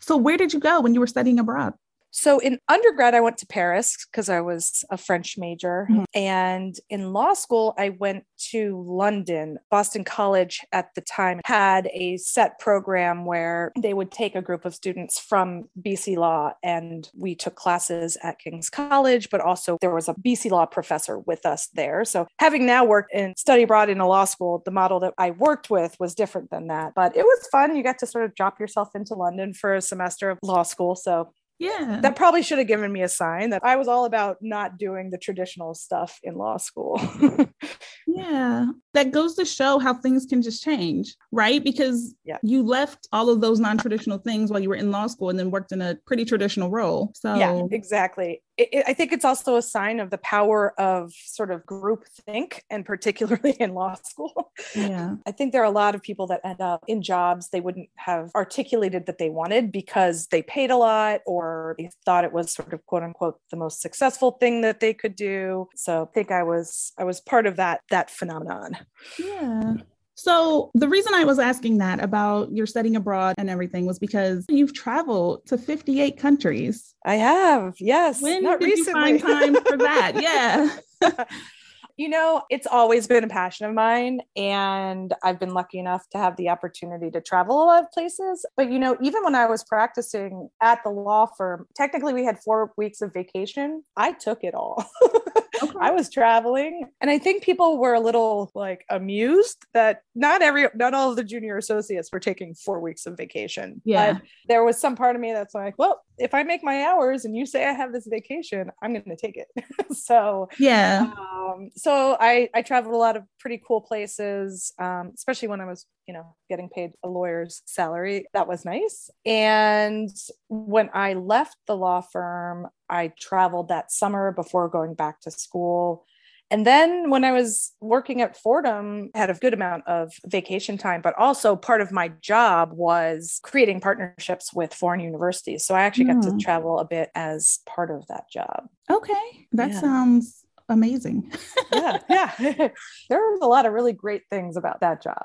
So, 0.00 0.16
where 0.16 0.36
did 0.36 0.52
you 0.52 0.60
go 0.60 0.80
when 0.80 0.94
you 0.94 1.00
were 1.00 1.08
studying 1.08 1.38
abroad? 1.38 1.74
So 2.10 2.38
in 2.38 2.58
undergrad, 2.68 3.14
I 3.14 3.20
went 3.20 3.38
to 3.38 3.46
Paris 3.46 3.96
because 4.10 4.28
I 4.28 4.40
was 4.40 4.84
a 4.90 4.96
French 4.96 5.36
major. 5.38 5.86
Mm-hmm. 5.90 6.04
And 6.14 6.76
in 6.88 7.12
law 7.12 7.34
school, 7.34 7.74
I 7.78 7.90
went 7.90 8.24
to 8.50 8.84
London. 8.86 9.58
Boston 9.70 10.04
College 10.04 10.60
at 10.72 10.94
the 10.94 11.00
time 11.00 11.40
had 11.44 11.88
a 11.92 12.16
set 12.16 12.58
program 12.58 13.24
where 13.24 13.72
they 13.78 13.94
would 13.94 14.10
take 14.10 14.34
a 14.34 14.42
group 14.42 14.64
of 14.64 14.74
students 14.74 15.18
from 15.18 15.68
BC 15.80 16.16
Law 16.16 16.52
and 16.62 17.08
we 17.16 17.34
took 17.34 17.54
classes 17.54 18.16
at 18.22 18.38
King's 18.38 18.70
College, 18.70 19.30
but 19.30 19.40
also 19.40 19.78
there 19.80 19.94
was 19.94 20.08
a 20.08 20.14
BC 20.14 20.50
Law 20.50 20.66
professor 20.66 21.18
with 21.18 21.46
us 21.46 21.68
there. 21.74 22.04
So 22.04 22.26
having 22.38 22.66
now 22.66 22.84
worked 22.84 23.12
in 23.14 23.34
study 23.36 23.62
abroad 23.62 23.88
in 23.88 24.00
a 24.00 24.08
law 24.08 24.24
school, 24.24 24.62
the 24.64 24.70
model 24.70 25.00
that 25.00 25.14
I 25.18 25.30
worked 25.30 25.70
with 25.70 25.96
was 26.00 26.14
different 26.14 26.50
than 26.50 26.68
that. 26.68 26.92
But 26.94 27.16
it 27.16 27.24
was 27.24 27.48
fun. 27.52 27.76
You 27.76 27.82
got 27.82 27.98
to 27.98 28.06
sort 28.06 28.24
of 28.24 28.34
drop 28.34 28.58
yourself 28.58 28.90
into 28.94 29.14
London 29.14 29.54
for 29.54 29.74
a 29.74 29.80
semester 29.80 30.30
of 30.30 30.38
law 30.42 30.62
school. 30.62 30.96
So 30.96 31.32
yeah. 31.60 32.00
That 32.00 32.16
probably 32.16 32.42
should 32.42 32.56
have 32.56 32.66
given 32.66 32.90
me 32.90 33.02
a 33.02 33.08
sign 33.08 33.50
that 33.50 33.62
I 33.62 33.76
was 33.76 33.86
all 33.86 34.06
about 34.06 34.38
not 34.40 34.78
doing 34.78 35.10
the 35.10 35.18
traditional 35.18 35.74
stuff 35.74 36.18
in 36.22 36.34
law 36.34 36.56
school. 36.56 36.98
yeah. 38.06 38.68
That 38.94 39.12
goes 39.12 39.34
to 39.34 39.44
show 39.44 39.78
how 39.78 39.92
things 39.92 40.24
can 40.24 40.40
just 40.40 40.64
change, 40.64 41.14
right? 41.30 41.62
Because 41.62 42.14
yeah. 42.24 42.38
you 42.42 42.62
left 42.62 43.06
all 43.12 43.28
of 43.28 43.42
those 43.42 43.60
non 43.60 43.76
traditional 43.76 44.16
things 44.16 44.50
while 44.50 44.60
you 44.60 44.70
were 44.70 44.74
in 44.74 44.90
law 44.90 45.06
school 45.06 45.28
and 45.28 45.38
then 45.38 45.50
worked 45.50 45.70
in 45.70 45.82
a 45.82 45.96
pretty 46.06 46.24
traditional 46.24 46.70
role. 46.70 47.12
So, 47.14 47.34
yeah, 47.34 47.62
exactly 47.70 48.40
it, 48.60 48.84
I 48.86 48.92
think 48.92 49.12
it's 49.12 49.24
also 49.24 49.56
a 49.56 49.62
sign 49.62 50.00
of 50.00 50.10
the 50.10 50.18
power 50.18 50.78
of 50.78 51.12
sort 51.12 51.50
of 51.50 51.64
group 51.64 52.04
think, 52.26 52.64
and 52.68 52.84
particularly 52.84 53.52
in 53.60 53.74
law 53.74 53.94
school. 54.02 54.52
Yeah. 54.74 55.16
I 55.26 55.32
think 55.32 55.52
there 55.52 55.62
are 55.62 55.64
a 55.64 55.70
lot 55.70 55.94
of 55.94 56.02
people 56.02 56.26
that 56.28 56.40
end 56.44 56.60
up 56.60 56.84
in 56.86 57.02
jobs 57.02 57.48
they 57.48 57.60
wouldn't 57.60 57.88
have 57.96 58.30
articulated 58.34 59.06
that 59.06 59.18
they 59.18 59.30
wanted 59.30 59.72
because 59.72 60.26
they 60.26 60.42
paid 60.42 60.70
a 60.70 60.76
lot 60.76 61.20
or 61.26 61.74
they 61.78 61.90
thought 62.04 62.24
it 62.24 62.32
was 62.32 62.52
sort 62.52 62.72
of 62.72 62.84
quote 62.86 63.02
unquote 63.02 63.40
the 63.50 63.56
most 63.56 63.80
successful 63.80 64.32
thing 64.32 64.60
that 64.60 64.80
they 64.80 64.92
could 64.92 65.16
do. 65.16 65.68
So 65.74 66.02
I 66.02 66.14
think 66.14 66.30
I 66.30 66.42
was 66.42 66.92
I 66.98 67.04
was 67.04 67.20
part 67.20 67.46
of 67.46 67.56
that 67.56 67.80
that 67.90 68.10
phenomenon. 68.10 68.76
Yeah. 69.18 69.74
So, 70.22 70.70
the 70.74 70.86
reason 70.86 71.14
I 71.14 71.24
was 71.24 71.38
asking 71.38 71.78
that 71.78 72.04
about 72.04 72.52
your 72.52 72.66
studying 72.66 72.94
abroad 72.94 73.36
and 73.38 73.48
everything 73.48 73.86
was 73.86 73.98
because 73.98 74.44
you've 74.50 74.74
traveled 74.74 75.46
to 75.46 75.56
58 75.56 76.18
countries. 76.18 76.94
I 77.06 77.14
have, 77.14 77.76
yes. 77.80 78.20
When 78.20 78.42
not 78.42 78.60
did 78.60 78.66
recently. 78.66 79.12
you 79.12 79.18
find 79.18 79.54
time 79.54 79.64
for 79.64 79.76
that? 79.78 80.20
Yeah. 80.20 81.24
you 81.96 82.10
know, 82.10 82.42
it's 82.50 82.66
always 82.66 83.06
been 83.06 83.24
a 83.24 83.28
passion 83.28 83.64
of 83.64 83.72
mine. 83.72 84.20
And 84.36 85.14
I've 85.24 85.40
been 85.40 85.54
lucky 85.54 85.78
enough 85.78 86.06
to 86.10 86.18
have 86.18 86.36
the 86.36 86.50
opportunity 86.50 87.10
to 87.12 87.22
travel 87.22 87.62
a 87.62 87.64
lot 87.64 87.82
of 87.82 87.90
places. 87.90 88.44
But, 88.58 88.70
you 88.70 88.78
know, 88.78 88.98
even 89.00 89.24
when 89.24 89.34
I 89.34 89.46
was 89.46 89.64
practicing 89.64 90.50
at 90.60 90.82
the 90.84 90.90
law 90.90 91.28
firm, 91.38 91.66
technically 91.74 92.12
we 92.12 92.26
had 92.26 92.38
four 92.40 92.74
weeks 92.76 93.00
of 93.00 93.14
vacation. 93.14 93.84
I 93.96 94.12
took 94.12 94.44
it 94.44 94.54
all. 94.54 94.84
okay. 95.62 95.78
I 95.80 95.90
was 95.90 96.10
traveling. 96.10 96.88
And 97.00 97.10
I 97.10 97.18
think 97.18 97.42
people 97.42 97.78
were 97.78 97.94
a 97.94 98.00
little 98.00 98.50
like 98.54 98.84
amused 98.90 99.64
that 99.74 100.02
not 100.14 100.42
every, 100.42 100.66
not 100.74 100.94
all 100.94 101.10
of 101.10 101.16
the 101.16 101.24
junior 101.24 101.56
associates 101.56 102.10
were 102.12 102.20
taking 102.20 102.54
four 102.54 102.80
weeks 102.80 103.06
of 103.06 103.16
vacation. 103.16 103.80
Yeah. 103.84 104.14
But 104.14 104.22
there 104.48 104.64
was 104.64 104.80
some 104.80 104.96
part 104.96 105.16
of 105.16 105.22
me 105.22 105.32
that's 105.32 105.54
like, 105.54 105.74
well, 105.78 106.02
if 106.20 106.34
I 106.34 106.42
make 106.42 106.62
my 106.62 106.84
hours 106.84 107.24
and 107.24 107.36
you 107.36 107.46
say 107.46 107.66
I 107.66 107.72
have 107.72 107.92
this 107.92 108.06
vacation, 108.06 108.70
I'm 108.82 108.92
going 108.92 109.04
to 109.04 109.16
take 109.16 109.36
it. 109.36 109.48
so, 109.96 110.48
yeah. 110.58 111.10
Um, 111.18 111.70
so 111.74 112.16
I, 112.20 112.48
I 112.54 112.62
traveled 112.62 112.94
a 112.94 112.98
lot 112.98 113.16
of 113.16 113.24
pretty 113.38 113.60
cool 113.66 113.80
places, 113.80 114.72
um, 114.78 115.12
especially 115.14 115.48
when 115.48 115.60
I 115.60 115.64
was, 115.64 115.86
you 116.06 116.14
know, 116.14 116.36
getting 116.48 116.68
paid 116.68 116.92
a 117.02 117.08
lawyer's 117.08 117.62
salary. 117.64 118.26
That 118.34 118.46
was 118.46 118.64
nice. 118.64 119.10
And 119.24 120.10
when 120.48 120.90
I 120.92 121.14
left 121.14 121.56
the 121.66 121.76
law 121.76 122.02
firm, 122.02 122.68
I 122.88 123.12
traveled 123.18 123.68
that 123.68 123.90
summer 123.90 124.30
before 124.32 124.68
going 124.68 124.94
back 124.94 125.20
to 125.22 125.30
school. 125.30 126.04
And 126.50 126.66
then 126.66 127.10
when 127.10 127.24
I 127.24 127.30
was 127.32 127.72
working 127.80 128.22
at 128.22 128.36
Fordham, 128.36 129.10
I 129.14 129.18
had 129.18 129.30
a 129.30 129.34
good 129.34 129.54
amount 129.54 129.86
of 129.86 130.12
vacation 130.26 130.76
time, 130.76 131.00
but 131.00 131.14
also 131.16 131.54
part 131.54 131.80
of 131.80 131.92
my 131.92 132.08
job 132.20 132.72
was 132.72 133.38
creating 133.44 133.80
partnerships 133.80 134.52
with 134.52 134.74
foreign 134.74 134.98
universities. 135.00 135.64
So 135.64 135.76
I 135.76 135.82
actually 135.82 136.06
got 136.06 136.22
to 136.22 136.30
Mm. 136.30 136.40
travel 136.40 136.80
a 136.80 136.84
bit 136.84 137.10
as 137.14 137.60
part 137.66 137.90
of 137.92 138.04
that 138.08 138.24
job. 138.32 138.68
Okay. 138.90 139.46
That 139.52 139.70
Yeah. 139.70 139.80
sounds 139.80 140.44
amazing. 140.68 141.32
Yeah, 141.72 141.98
yeah. 142.08 142.32
there 142.38 143.20
was 143.20 143.38
a 143.42 143.46
lot 143.46 143.66
of 143.66 143.72
really 143.72 143.92
great 143.92 144.22
things 144.28 144.56
about 144.56 144.80
that 144.80 145.02
job. 145.02 145.24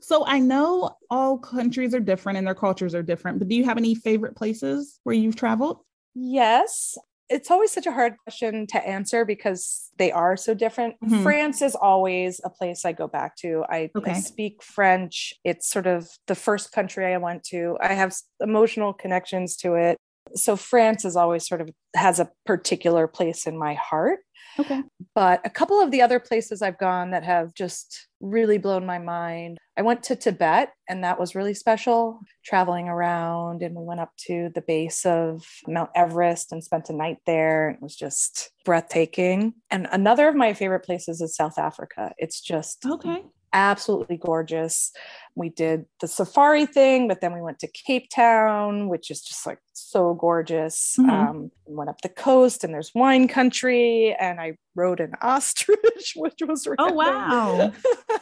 So 0.00 0.24
I 0.26 0.38
know 0.38 0.96
all 1.10 1.38
countries 1.38 1.94
are 1.94 2.00
different 2.00 2.38
and 2.38 2.46
their 2.46 2.54
cultures 2.54 2.94
are 2.94 3.02
different, 3.02 3.38
but 3.38 3.48
do 3.48 3.54
you 3.54 3.64
have 3.64 3.78
any 3.78 3.94
favorite 3.94 4.36
places 4.36 5.00
where 5.04 5.14
you've 5.14 5.36
traveled? 5.36 5.80
Yes. 6.14 6.96
It's 7.30 7.50
always 7.50 7.70
such 7.72 7.86
a 7.86 7.92
hard 7.92 8.14
question 8.24 8.66
to 8.68 8.86
answer 8.86 9.24
because 9.24 9.90
they 9.98 10.10
are 10.12 10.36
so 10.36 10.54
different. 10.54 10.96
Mhm. 11.04 11.22
France 11.22 11.60
is 11.62 11.74
always 11.74 12.40
a 12.44 12.50
place 12.50 12.84
I 12.84 12.92
go 12.92 13.06
back 13.06 13.36
to. 13.36 13.64
I, 13.68 13.90
I 14.06 14.14
speak 14.20 14.62
French. 14.62 15.34
It's 15.44 15.68
sort 15.68 15.86
of 15.86 16.08
the 16.26 16.34
first 16.34 16.72
country 16.72 17.06
I 17.12 17.18
went 17.18 17.44
to. 17.44 17.76
I 17.80 17.94
have 17.94 18.14
emotional 18.40 18.92
connections 18.92 19.56
to 19.58 19.74
it. 19.74 19.96
So 20.34 20.56
France 20.56 21.04
is 21.04 21.16
always 21.16 21.46
sort 21.46 21.60
of 21.60 21.70
has 21.96 22.20
a 22.20 22.30
particular 22.44 23.06
place 23.06 23.46
in 23.46 23.58
my 23.58 23.74
heart. 23.74 24.20
Okay. 24.58 24.82
But 25.14 25.40
a 25.44 25.50
couple 25.50 25.80
of 25.80 25.90
the 25.90 26.02
other 26.02 26.18
places 26.20 26.62
I've 26.62 26.78
gone 26.78 27.10
that 27.10 27.24
have 27.24 27.54
just 27.54 28.08
really 28.20 28.58
blown 28.58 28.84
my 28.84 28.98
mind. 28.98 29.58
I 29.76 29.82
went 29.82 30.02
to 30.04 30.16
Tibet, 30.16 30.70
and 30.88 31.04
that 31.04 31.20
was 31.20 31.34
really 31.34 31.54
special, 31.54 32.20
traveling 32.44 32.88
around. 32.88 33.62
And 33.62 33.76
we 33.76 33.84
went 33.84 34.00
up 34.00 34.12
to 34.26 34.50
the 34.54 34.62
base 34.62 35.06
of 35.06 35.44
Mount 35.66 35.90
Everest 35.94 36.52
and 36.52 36.62
spent 36.62 36.90
a 36.90 36.92
night 36.92 37.18
there. 37.26 37.70
It 37.70 37.82
was 37.82 37.94
just 37.94 38.50
breathtaking. 38.64 39.54
And 39.70 39.86
another 39.92 40.28
of 40.28 40.34
my 40.34 40.52
favorite 40.54 40.84
places 40.84 41.20
is 41.20 41.36
South 41.36 41.58
Africa. 41.58 42.12
It's 42.18 42.40
just 42.40 42.84
Okay. 42.84 43.24
Absolutely 43.52 44.16
gorgeous. 44.16 44.92
We 45.34 45.48
did 45.48 45.86
the 46.00 46.08
safari 46.08 46.66
thing, 46.66 47.08
but 47.08 47.20
then 47.20 47.32
we 47.32 47.40
went 47.40 47.58
to 47.60 47.68
Cape 47.68 48.08
Town, 48.10 48.88
which 48.88 49.10
is 49.10 49.22
just 49.22 49.46
like 49.46 49.58
so 49.72 50.14
gorgeous. 50.14 50.96
Mhm. 50.98 51.10
Um, 51.10 51.50
went 51.66 51.90
up 51.90 52.00
the 52.00 52.08
coast 52.08 52.64
and 52.64 52.74
there's 52.74 52.94
wine 52.94 53.28
country, 53.28 54.14
and 54.18 54.40
I 54.40 54.56
rode 54.74 55.00
an 55.00 55.12
ostrich, 55.22 56.14
which 56.16 56.40
was 56.46 56.66
Oh, 56.78 56.92
wow. 56.92 57.72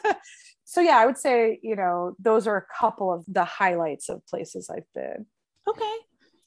so 0.64 0.80
yeah, 0.80 0.98
I 0.98 1.06
would 1.06 1.18
say 1.18 1.58
you 1.62 1.76
know 1.76 2.14
those 2.18 2.46
are 2.46 2.56
a 2.56 2.66
couple 2.78 3.12
of 3.12 3.24
the 3.28 3.44
highlights 3.44 4.08
of 4.08 4.26
places 4.26 4.70
I've 4.70 4.92
been. 4.94 5.26
Okay. 5.68 5.96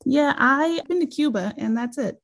Yeah, 0.06 0.34
I've 0.38 0.86
been 0.88 1.02
to 1.02 1.06
Cuba 1.06 1.54
and 1.58 1.76
that's 1.78 1.98
it. 1.98 2.18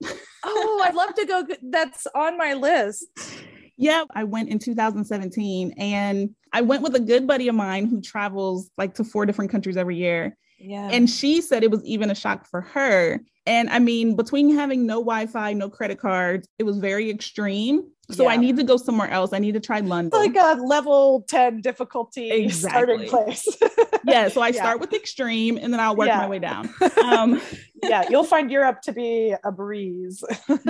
Oh, 0.45 0.81
I'd 0.85 0.95
love 0.95 1.13
to 1.15 1.25
go. 1.25 1.45
That's 1.61 2.07
on 2.15 2.37
my 2.37 2.53
list. 2.53 3.05
Yeah, 3.77 4.03
I 4.13 4.23
went 4.23 4.49
in 4.49 4.59
2017 4.59 5.73
and 5.77 6.29
I 6.53 6.61
went 6.61 6.81
with 6.83 6.95
a 6.95 6.99
good 6.99 7.27
buddy 7.27 7.47
of 7.47 7.55
mine 7.55 7.87
who 7.87 8.01
travels 8.01 8.69
like 8.77 8.95
to 8.95 9.03
four 9.03 9.25
different 9.25 9.51
countries 9.51 9.77
every 9.77 9.97
year. 9.97 10.37
Yeah. 10.59 10.89
And 10.91 11.09
she 11.09 11.41
said 11.41 11.63
it 11.63 11.71
was 11.71 11.83
even 11.83 12.09
a 12.09 12.15
shock 12.15 12.45
for 12.47 12.61
her. 12.61 13.19
And 13.45 13.69
I 13.69 13.79
mean, 13.79 14.15
between 14.15 14.55
having 14.55 14.85
no 14.85 14.95
Wi 14.95 15.27
Fi, 15.27 15.53
no 15.53 15.69
credit 15.69 15.99
cards, 15.99 16.47
it 16.57 16.63
was 16.63 16.77
very 16.77 17.09
extreme. 17.09 17.83
So 18.11 18.27
I 18.27 18.37
need 18.37 18.55
to 18.57 18.63
go 18.63 18.77
somewhere 18.77 19.09
else. 19.09 19.33
I 19.33 19.39
need 19.39 19.55
to 19.55 19.59
try 19.59 19.79
London. 19.79 20.19
like 20.19 20.35
a 20.35 20.61
level 20.61 21.25
10 21.27 21.61
difficulty 21.61 22.47
starting 22.49 23.07
place. 23.09 23.45
yeah. 24.05 24.27
So 24.29 24.41
I 24.41 24.49
Yeah. 24.49 24.61
start 24.61 24.79
with 24.79 24.93
extreme 24.93 25.57
and 25.57 25.73
then 25.73 25.79
I'll 25.79 25.95
work 25.95 26.07
Yeah. 26.07 26.19
my 26.19 26.27
way 26.29 26.39
down. 26.39 26.69
Um, 27.03 27.41
yeah, 27.83 28.03
you'll 28.09 28.23
find 28.23 28.49
Europe 28.49 28.81
to 28.83 28.91
be 28.93 29.35
a 29.43 29.51
breeze. 29.51 30.23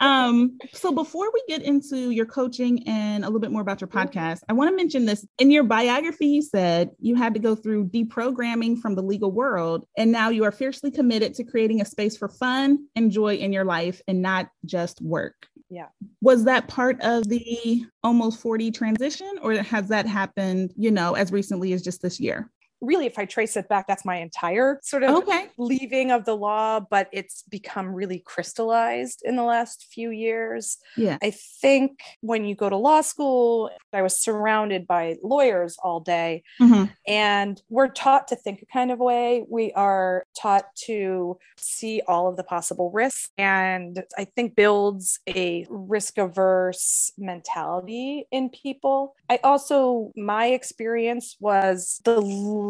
um, 0.00 0.58
so 0.72 0.92
before 0.92 1.30
we 1.32 1.42
get 1.48 1.62
into 1.62 2.10
your 2.10 2.26
coaching 2.26 2.86
and 2.88 3.24
a 3.24 3.26
little 3.26 3.40
bit 3.40 3.50
more 3.50 3.62
about 3.62 3.80
your 3.80 3.88
podcast, 3.88 4.40
I 4.48 4.52
want 4.52 4.70
to 4.70 4.76
mention 4.76 5.04
this. 5.04 5.26
In 5.38 5.50
your 5.50 5.64
biography, 5.64 6.26
you 6.26 6.42
said 6.42 6.90
you 6.98 7.14
had 7.14 7.34
to 7.34 7.40
go 7.40 7.54
through 7.54 7.88
deprogramming 7.88 8.78
from 8.80 8.94
the 8.94 9.02
legal 9.02 9.32
world, 9.32 9.86
and 9.96 10.12
now 10.12 10.28
you 10.28 10.44
are 10.44 10.52
fiercely 10.52 10.90
committed 10.90 11.34
to 11.34 11.44
creating 11.44 11.80
a 11.80 11.84
space 11.84 12.16
for 12.16 12.28
fun 12.28 12.86
and 12.96 13.10
joy 13.10 13.36
in 13.36 13.52
your 13.52 13.64
life 13.64 14.00
and 14.08 14.22
not 14.22 14.48
just 14.64 15.00
work. 15.00 15.46
Yeah. 15.68 15.88
Was 16.20 16.44
that 16.44 16.68
part 16.68 17.00
of 17.00 17.28
the 17.28 17.84
almost 18.02 18.40
40 18.40 18.70
transition, 18.70 19.38
or 19.42 19.54
has 19.54 19.88
that 19.88 20.06
happened, 20.06 20.72
you 20.76 20.90
know, 20.90 21.14
as 21.14 21.32
recently 21.32 21.72
as 21.72 21.82
just 21.82 22.02
this 22.02 22.20
year? 22.20 22.50
Really, 22.80 23.06
if 23.06 23.18
I 23.18 23.24
trace 23.24 23.56
it 23.56 23.68
back, 23.68 23.86
that's 23.86 24.04
my 24.04 24.16
entire 24.16 24.80
sort 24.82 25.02
of 25.02 25.10
Okay. 25.16 25.48
leaving 25.58 26.10
of 26.10 26.24
the 26.24 26.36
law, 26.36 26.80
but 26.80 27.08
it's 27.12 27.42
become 27.44 27.94
really 27.94 28.18
crystallized 28.20 29.22
in 29.24 29.36
the 29.36 29.42
last 29.44 29.86
few 29.90 30.10
years. 30.10 30.78
Yeah. 30.96 31.18
I 31.22 31.30
think 31.30 32.00
when 32.20 32.44
you 32.44 32.54
go 32.54 32.68
to 32.68 32.76
law 32.76 33.00
school, 33.00 33.70
I 33.92 34.02
was 34.02 34.18
surrounded 34.20 34.86
by 34.86 35.16
lawyers 35.22 35.76
all 35.82 36.00
day, 36.00 36.42
Mhm. 36.60 36.90
and 37.06 37.62
we're 37.70 37.88
taught 37.88 38.28
to 38.28 38.36
think 38.36 38.60
a 38.62 38.66
kind 38.66 38.90
of 38.90 38.98
way. 38.98 39.44
We 39.48 39.72
are 39.72 40.24
taught 40.38 40.66
to 40.86 41.38
see 41.56 42.02
all 42.06 42.28
of 42.28 42.36
the 42.36 42.44
possible 42.44 42.90
risks, 42.90 43.30
and 43.38 44.04
I 44.18 44.24
think 44.24 44.54
builds 44.54 45.18
a 45.28 45.66
risk 45.70 46.18
averse 46.18 47.12
mentality 47.16 48.26
in 48.30 48.50
people. 48.50 49.14
I 49.30 49.38
also, 49.42 50.12
my 50.16 50.46
experience 50.46 51.36
was 51.40 52.00
the 52.04 52.20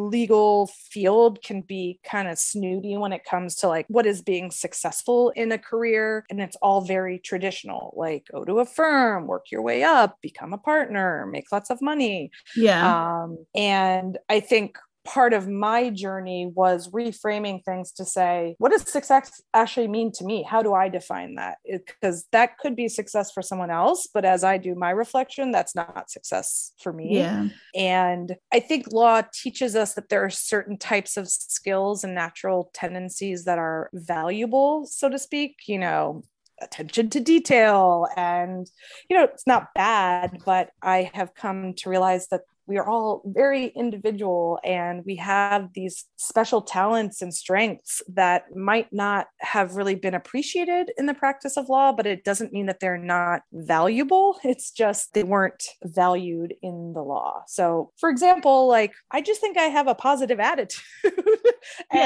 legal 0.06 0.68
field 0.68 1.42
can 1.42 1.60
be 1.62 1.98
kind 2.04 2.28
of 2.28 2.38
snooty 2.38 2.96
when 2.96 3.12
it 3.12 3.24
comes 3.24 3.54
to 3.56 3.68
like 3.68 3.86
what 3.88 4.06
is 4.06 4.22
being 4.22 4.50
successful 4.50 5.30
in 5.30 5.52
a 5.52 5.58
career. 5.58 6.24
And 6.30 6.40
it's 6.40 6.56
all 6.56 6.80
very 6.80 7.18
traditional 7.18 7.94
like 7.96 8.26
go 8.30 8.44
to 8.44 8.60
a 8.60 8.66
firm, 8.66 9.26
work 9.26 9.50
your 9.50 9.62
way 9.62 9.82
up, 9.82 10.20
become 10.20 10.52
a 10.52 10.58
partner, 10.58 11.26
make 11.30 11.52
lots 11.52 11.70
of 11.70 11.80
money. 11.82 12.30
Yeah. 12.54 13.22
Um, 13.22 13.44
and 13.54 14.18
I 14.28 14.40
think 14.40 14.78
part 15.06 15.32
of 15.32 15.48
my 15.48 15.90
journey 15.90 16.50
was 16.54 16.88
reframing 16.90 17.64
things 17.64 17.92
to 17.92 18.04
say, 18.04 18.56
what 18.58 18.72
does 18.72 18.90
success 18.90 19.40
actually 19.54 19.88
mean 19.88 20.12
to 20.12 20.24
me? 20.24 20.42
How 20.42 20.62
do 20.62 20.74
I 20.74 20.88
define 20.88 21.36
that? 21.36 21.58
Because 21.64 22.26
that 22.32 22.58
could 22.58 22.76
be 22.76 22.88
success 22.88 23.30
for 23.32 23.42
someone 23.42 23.70
else, 23.70 24.08
but 24.12 24.24
as 24.24 24.44
I 24.44 24.58
do 24.58 24.74
my 24.74 24.90
reflection, 24.90 25.52
that's 25.52 25.74
not 25.74 26.10
success 26.10 26.72
for 26.82 26.92
me. 26.92 27.18
yeah. 27.18 27.48
And 27.74 28.36
I 28.52 28.60
think 28.60 28.92
law 28.92 29.22
teaches 29.32 29.76
us 29.76 29.94
that 29.94 30.08
there 30.08 30.24
are 30.24 30.30
certain 30.30 30.76
types 30.78 31.16
of 31.16 31.28
skills 31.28 32.04
and 32.04 32.14
natural 32.14 32.70
tendencies 32.74 33.44
that 33.44 33.58
are 33.58 33.90
valuable, 33.94 34.86
so 34.86 35.08
to 35.08 35.18
speak, 35.18 35.56
you 35.66 35.78
know, 35.78 36.22
attention 36.60 37.10
to 37.10 37.20
detail. 37.20 38.08
And, 38.16 38.66
you 39.08 39.16
know, 39.16 39.24
it's 39.24 39.46
not 39.46 39.74
bad, 39.74 40.38
but 40.44 40.70
I 40.82 41.10
have 41.14 41.34
come 41.34 41.74
to 41.74 41.90
realize 41.90 42.28
that 42.28 42.42
we 42.66 42.78
are 42.78 42.88
all 42.88 43.22
very 43.24 43.66
individual 43.68 44.58
and 44.64 45.04
we 45.04 45.16
have 45.16 45.72
these 45.74 46.04
special 46.16 46.62
talents 46.62 47.22
and 47.22 47.32
strengths 47.32 48.02
that 48.08 48.54
might 48.54 48.92
not 48.92 49.26
have 49.40 49.76
really 49.76 49.94
been 49.94 50.14
appreciated 50.14 50.90
in 50.98 51.06
the 51.06 51.14
practice 51.14 51.56
of 51.56 51.68
law, 51.68 51.92
but 51.92 52.06
it 52.06 52.24
doesn't 52.24 52.52
mean 52.52 52.66
that 52.66 52.80
they're 52.80 52.98
not 52.98 53.42
valuable. 53.52 54.38
It's 54.44 54.70
just 54.70 55.14
they 55.14 55.22
weren't 55.22 55.64
valued 55.84 56.54
in 56.62 56.92
the 56.94 57.02
law. 57.02 57.42
So, 57.46 57.92
for 57.98 58.10
example, 58.10 58.68
like 58.68 58.92
I 59.10 59.20
just 59.20 59.40
think 59.40 59.58
I 59.58 59.64
have 59.64 59.88
a 59.88 59.94
positive 59.94 60.40
attitude. 60.52 60.82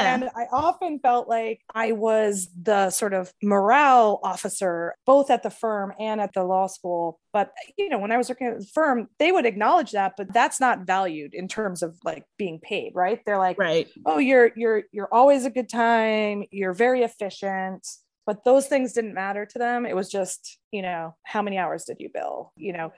Yeah. 0.03 0.15
and 0.15 0.25
I 0.37 0.47
often 0.53 0.99
felt 1.01 1.29
like 1.29 1.61
I 1.75 1.93
was 1.93 2.49
the 2.61 2.91
sort 2.91 3.15
of 3.15 3.33
morale 3.43 4.21
officer, 4.23 4.95
both 5.07 5.31
at 5.31 5.43
the 5.43 5.51
firm 5.51 5.93
and 5.99 6.21
at 6.21 6.33
the 6.33 6.45
law 6.45 6.67
school. 6.67 7.21
But, 7.33 7.53
you 7.79 7.89
know, 7.89 7.99
when 7.99 8.11
I 8.13 8.17
was 8.17 8.29
working 8.29 8.49
at 8.49 8.59
the 8.59 8.67
firm, 8.67 9.09
they 9.19 9.31
would 9.33 9.47
acknowledge 9.47 9.93
that, 9.93 10.15
but 10.17 10.33
that's 10.33 10.61
not 10.61 10.81
valued 10.87 11.35
in 11.35 11.47
terms 11.49 11.83
of 11.83 11.97
like 12.05 12.25
being 12.39 12.59
paid, 12.61 12.93
right? 12.95 13.21
They're 13.25 13.39
like, 13.39 13.59
Right. 13.59 13.89
oh 14.07 14.19
you're 14.19 14.51
you're 14.57 14.83
you're 14.93 15.09
always 15.13 15.45
a 15.45 15.51
good 15.51 15.69
time 15.69 16.45
you're 16.51 16.73
very 16.73 17.03
efficient 17.03 17.87
but 18.27 18.45
those 18.45 18.67
things 18.67 18.93
didn't 18.93 19.15
matter 19.15 19.45
to 19.47 19.59
them 19.59 19.85
it 19.87 19.95
was 19.97 20.09
just 20.11 20.59
you 20.71 20.83
know 20.83 21.15
how 21.25 21.43
many 21.43 21.59
hours 21.59 21.85
did 21.85 21.97
you 22.01 22.09
bill 22.13 22.53
you 22.57 22.73
know 22.73 22.93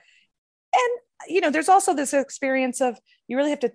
and 0.75 0.91
you 1.27 1.41
know 1.41 1.49
there's 1.49 1.69
also 1.69 1.93
this 1.93 2.13
experience 2.13 2.81
of 2.81 2.97
you 3.27 3.37
really 3.37 3.49
have 3.49 3.59
to 3.59 3.71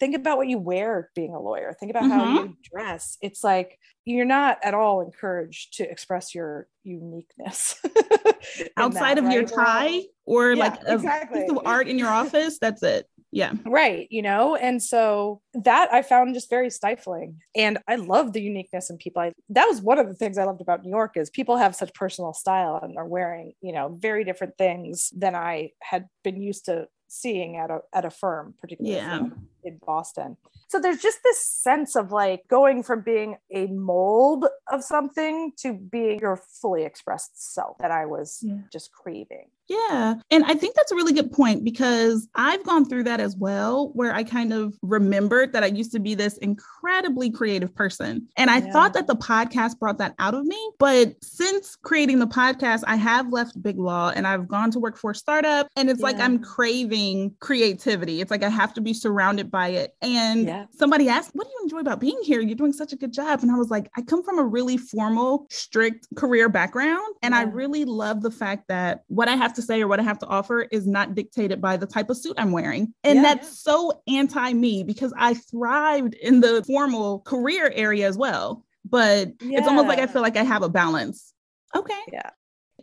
think 0.00 0.14
about 0.14 0.36
what 0.36 0.48
you 0.48 0.58
wear 0.58 1.10
being 1.14 1.34
a 1.34 1.40
lawyer 1.40 1.74
think 1.78 1.90
about 1.90 2.04
mm-hmm. 2.04 2.18
how 2.18 2.42
you 2.44 2.56
dress 2.62 3.16
it's 3.20 3.42
like 3.42 3.78
you're 4.04 4.24
not 4.24 4.58
at 4.62 4.74
all 4.74 5.00
encouraged 5.00 5.74
to 5.74 5.88
express 5.90 6.34
your 6.34 6.66
uniqueness 6.84 7.80
outside 8.76 9.16
that, 9.16 9.18
of 9.18 9.24
right? 9.24 9.34
your 9.34 9.44
tie 9.44 10.02
or 10.24 10.52
yeah, 10.52 10.64
like 10.64 10.80
exactly. 10.86 11.40
a 11.40 11.42
piece 11.42 11.50
of 11.50 11.66
art 11.66 11.88
in 11.88 11.98
your 11.98 12.08
office 12.08 12.58
that's 12.58 12.82
it 12.82 13.06
yeah 13.30 13.52
right 13.66 14.06
you 14.10 14.22
know 14.22 14.56
and 14.56 14.82
so 14.82 15.40
that 15.52 15.92
i 15.92 16.00
found 16.00 16.34
just 16.34 16.48
very 16.48 16.70
stifling 16.70 17.38
and 17.54 17.78
i 17.86 17.94
love 17.94 18.32
the 18.32 18.40
uniqueness 18.40 18.88
in 18.88 18.96
people 18.96 19.20
I, 19.20 19.32
that 19.50 19.66
was 19.66 19.82
one 19.82 19.98
of 19.98 20.08
the 20.08 20.14
things 20.14 20.38
i 20.38 20.44
loved 20.44 20.62
about 20.62 20.82
new 20.82 20.90
york 20.90 21.16
is 21.16 21.28
people 21.28 21.58
have 21.58 21.74
such 21.74 21.92
personal 21.92 22.32
style 22.32 22.80
and 22.82 22.96
are 22.96 23.06
wearing 23.06 23.52
you 23.60 23.72
know 23.72 23.94
very 24.00 24.24
different 24.24 24.56
things 24.56 25.12
than 25.14 25.34
i 25.34 25.72
had 25.82 26.08
been 26.24 26.40
used 26.40 26.64
to 26.66 26.88
seeing 27.08 27.56
at 27.56 27.70
a 27.70 27.80
at 27.92 28.04
a 28.04 28.10
firm 28.10 28.54
particularly 28.60 28.96
yeah. 28.96 29.20
In 29.64 29.78
boston 29.84 30.36
so 30.68 30.78
there's 30.78 31.00
just 31.00 31.18
this 31.24 31.44
sense 31.44 31.96
of 31.96 32.12
like 32.12 32.46
going 32.48 32.82
from 32.82 33.00
being 33.00 33.36
a 33.50 33.66
mold 33.66 34.46
of 34.70 34.82
something 34.82 35.52
to 35.56 35.72
being 35.72 36.18
your 36.18 36.36
fully 36.60 36.84
expressed 36.84 37.52
self 37.54 37.76
that 37.78 37.90
i 37.90 38.04
was 38.04 38.40
yeah. 38.42 38.56
just 38.72 38.92
craving 38.92 39.48
yeah. 39.68 40.14
And 40.30 40.44
I 40.44 40.54
think 40.54 40.74
that's 40.74 40.90
a 40.92 40.94
really 40.94 41.12
good 41.12 41.30
point 41.30 41.62
because 41.62 42.26
I've 42.34 42.64
gone 42.64 42.86
through 42.86 43.04
that 43.04 43.20
as 43.20 43.36
well, 43.36 43.90
where 43.92 44.14
I 44.14 44.24
kind 44.24 44.52
of 44.52 44.74
remembered 44.82 45.52
that 45.52 45.62
I 45.62 45.66
used 45.66 45.92
to 45.92 46.00
be 46.00 46.14
this 46.14 46.38
incredibly 46.38 47.30
creative 47.30 47.74
person. 47.74 48.26
And 48.36 48.50
I 48.50 48.58
yeah. 48.58 48.72
thought 48.72 48.94
that 48.94 49.06
the 49.06 49.14
podcast 49.14 49.78
brought 49.78 49.98
that 49.98 50.14
out 50.18 50.32
of 50.32 50.46
me. 50.46 50.58
But 50.78 51.22
since 51.22 51.76
creating 51.76 52.18
the 52.18 52.26
podcast, 52.26 52.82
I 52.86 52.96
have 52.96 53.30
left 53.30 53.62
Big 53.62 53.78
Law 53.78 54.10
and 54.16 54.26
I've 54.26 54.48
gone 54.48 54.70
to 54.70 54.78
work 54.78 54.96
for 54.96 55.10
a 55.10 55.14
startup. 55.14 55.68
And 55.76 55.90
it's 55.90 56.00
yeah. 56.00 56.06
like 56.06 56.18
I'm 56.18 56.38
craving 56.42 57.34
creativity. 57.40 58.22
It's 58.22 58.30
like 58.30 58.42
I 58.42 58.48
have 58.48 58.72
to 58.74 58.80
be 58.80 58.94
surrounded 58.94 59.47
by 59.50 59.68
it. 59.68 59.94
And 60.02 60.46
yeah. 60.46 60.66
somebody 60.76 61.08
asked, 61.08 61.30
What 61.34 61.46
do 61.46 61.52
you 61.52 61.60
enjoy 61.62 61.78
about 61.78 62.00
being 62.00 62.18
here? 62.22 62.40
You're 62.40 62.56
doing 62.56 62.72
such 62.72 62.92
a 62.92 62.96
good 62.96 63.12
job. 63.12 63.40
And 63.42 63.50
I 63.50 63.54
was 63.56 63.70
like, 63.70 63.90
I 63.96 64.02
come 64.02 64.22
from 64.22 64.38
a 64.38 64.44
really 64.44 64.76
formal, 64.76 65.46
strict 65.50 66.06
career 66.16 66.48
background. 66.48 67.14
And 67.22 67.34
I 67.34 67.42
really 67.42 67.84
love 67.84 68.22
the 68.22 68.30
fact 68.30 68.68
that 68.68 69.04
what 69.08 69.28
I 69.28 69.36
have 69.36 69.54
to 69.54 69.62
say 69.62 69.82
or 69.82 69.88
what 69.88 70.00
I 70.00 70.02
have 70.02 70.18
to 70.20 70.26
offer 70.26 70.62
is 70.62 70.86
not 70.86 71.14
dictated 71.14 71.60
by 71.60 71.76
the 71.76 71.86
type 71.86 72.10
of 72.10 72.16
suit 72.16 72.34
I'm 72.38 72.52
wearing. 72.52 72.92
And 73.04 73.16
yeah, 73.16 73.22
that's 73.22 73.48
yeah. 73.48 73.72
so 73.72 74.02
anti 74.06 74.52
me 74.52 74.82
because 74.84 75.12
I 75.16 75.34
thrived 75.34 76.14
in 76.14 76.40
the 76.40 76.64
formal 76.66 77.20
career 77.20 77.72
area 77.74 78.06
as 78.06 78.16
well. 78.16 78.64
But 78.84 79.32
yeah. 79.40 79.58
it's 79.58 79.68
almost 79.68 79.88
like 79.88 79.98
I 79.98 80.06
feel 80.06 80.22
like 80.22 80.36
I 80.36 80.44
have 80.44 80.62
a 80.62 80.68
balance. 80.68 81.34
Okay. 81.76 82.00
Yeah. 82.12 82.30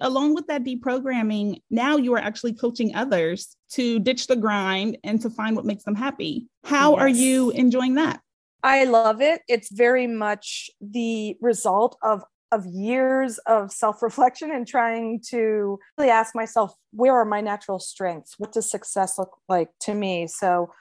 Along 0.01 0.35
with 0.35 0.47
that 0.47 0.63
deprogramming, 0.63 1.61
now 1.69 1.97
you 1.97 2.13
are 2.15 2.19
actually 2.19 2.53
coaching 2.53 2.95
others 2.95 3.55
to 3.71 3.99
ditch 3.99 4.27
the 4.27 4.35
grind 4.35 4.97
and 5.03 5.21
to 5.21 5.29
find 5.29 5.55
what 5.55 5.65
makes 5.65 5.83
them 5.83 5.95
happy. 5.95 6.47
How 6.63 6.91
yes. 6.91 7.01
are 7.01 7.09
you 7.09 7.51
enjoying 7.51 7.95
that? 7.95 8.21
I 8.63 8.85
love 8.85 9.21
it. 9.21 9.41
It's 9.47 9.71
very 9.71 10.07
much 10.07 10.69
the 10.81 11.37
result 11.41 11.97
of 12.01 12.23
of 12.51 12.65
years 12.65 13.37
of 13.47 13.71
self-reflection 13.71 14.51
and 14.51 14.67
trying 14.67 15.19
to 15.29 15.79
really 15.97 16.09
ask 16.09 16.35
myself 16.35 16.73
where 16.91 17.13
are 17.13 17.25
my 17.25 17.41
natural 17.41 17.79
strengths 17.79 18.35
what 18.37 18.53
does 18.53 18.69
success 18.69 19.17
look 19.17 19.35
like 19.49 19.69
to 19.79 19.93
me 19.93 20.27
so 20.27 20.71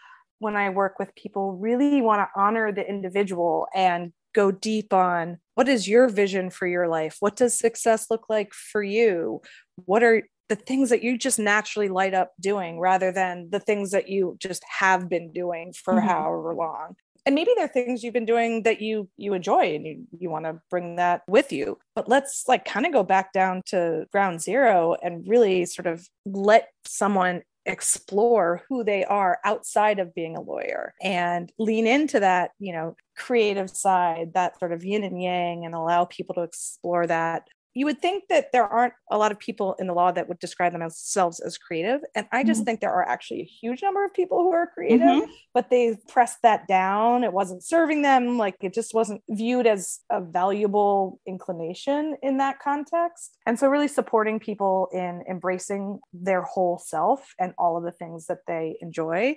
when 0.41 0.57
i 0.57 0.69
work 0.69 0.99
with 0.99 1.15
people 1.15 1.53
really 1.57 2.03
want 2.03 2.21
to 2.21 2.41
honor 2.41 2.71
the 2.71 2.87
individual 2.87 3.67
and 3.75 4.13
go 4.35 4.51
deep 4.51 4.93
on 4.93 5.39
what 5.55 5.69
is 5.69 5.89
your 5.89 6.09
vision 6.09 6.51
for 6.51 6.67
your 6.67 6.89
life? 6.89 7.17
What 7.21 7.37
does 7.37 7.59
success 7.59 8.11
look 8.11 8.29
like 8.29 8.53
for 8.53 8.83
you? 8.83 9.41
What 9.85 10.03
are 10.03 10.23
the 10.49 10.57
things 10.57 10.91
that 10.91 11.03
you 11.03 11.17
just 11.17 11.39
naturally 11.39 11.89
light 11.89 12.13
up 12.13 12.33
doing 12.39 12.79
rather 12.79 13.11
than 13.13 13.49
the 13.51 13.61
things 13.61 13.93
that 13.93 14.09
you 14.09 14.37
just 14.41 14.63
have 14.79 15.09
been 15.09 15.33
doing 15.33 15.73
for 15.73 15.95
mm-hmm. 15.95 16.09
however 16.09 16.55
long? 16.55 16.97
And 17.27 17.35
maybe 17.35 17.53
there 17.57 17.65
are 17.65 17.69
things 17.69 18.03
you've 18.03 18.13
been 18.13 18.27
doing 18.27 18.65
that 18.65 18.83
you 18.83 19.09
you 19.17 19.33
enjoy 19.33 19.75
and 19.75 19.87
you, 19.87 20.07
you 20.19 20.29
want 20.29 20.45
to 20.45 20.61
bring 20.69 20.97
that 20.97 21.23
with 21.27 21.53
you. 21.53 21.79
But 21.95 22.07
let's 22.07 22.45
like 22.47 22.67
kind 22.67 22.85
of 22.85 22.93
go 22.93 23.03
back 23.03 23.33
down 23.33 23.63
to 23.67 24.07
ground 24.13 24.43
zero 24.43 24.97
and 25.03 25.27
really 25.27 25.65
sort 25.65 25.87
of 25.87 26.07
let 26.27 26.69
someone 26.85 27.43
explore 27.67 28.63
who 28.69 28.85
they 28.85 29.05
are 29.05 29.39
outside 29.45 29.99
of 29.99 30.15
being 30.15 30.37
a 30.37 30.41
lawyer 30.41 30.95
and 31.03 31.51
lean 31.59 31.87
into 31.87 32.21
that 32.21 32.51
you 32.59 32.73
know 32.73 32.95
creative 33.17 33.71
side 33.71 34.33
that 34.35 34.59
sort 34.59 34.73
of 34.73 34.85
yin 34.85 35.03
and 35.03 35.23
yang 35.23 35.65
and 35.65 35.75
allow 35.75 36.05
people 36.05 36.35
to 36.35 36.43
explore 36.43 37.07
that 37.07 37.47
you 37.75 37.87
would 37.87 38.01
think 38.01 38.25
that 38.29 38.53
there 38.53 38.67
aren't 38.67 38.95
a 39.11 39.19
lot 39.19 39.33
of 39.33 39.39
people 39.39 39.75
in 39.81 39.89
the 39.89 39.93
law 39.93 40.13
that 40.13 40.29
would 40.29 40.39
describe 40.39 40.73
themselves 40.73 41.41
as 41.41 41.59
creative. 41.59 42.01
And 42.15 42.27
I 42.31 42.45
just 42.45 42.61
mm-hmm. 42.61 42.67
think 42.67 42.81
there 42.81 42.93
are 42.93 43.07
actually 43.07 43.41
a 43.41 43.45
huge 43.45 43.83
number 43.83 44.05
of 44.05 44.15
people 44.15 44.39
who 44.39 44.53
are 44.53 44.71
creative, 44.73 45.01
mm-hmm. 45.01 45.31
but 45.53 45.71
they 45.71 45.97
pressed 46.09 46.43
that 46.43 46.69
down. 46.69 47.25
It 47.25 47.33
wasn't 47.33 47.65
serving 47.65 48.03
them. 48.03 48.39
Like 48.39 48.57
it 48.61 48.73
just 48.73 48.95
wasn't 48.95 49.23
viewed 49.29 49.67
as 49.67 50.01
a 50.09 50.21
valuable 50.21 51.21
inclination 51.27 52.17
in 52.23 52.39
that 52.39 52.61
context. 52.61 53.37
And 53.45 53.59
so, 53.59 53.67
really 53.69 53.89
supporting 53.89 54.39
people 54.39 54.89
in 54.93 55.25
embracing 55.29 55.99
their 56.13 56.43
whole 56.43 56.79
self 56.79 57.35
and 57.41 57.55
all 57.59 57.77
of 57.77 57.83
the 57.83 57.93
things 57.93 58.27
that 58.27 58.47
they 58.47 58.77
enjoy 58.81 59.37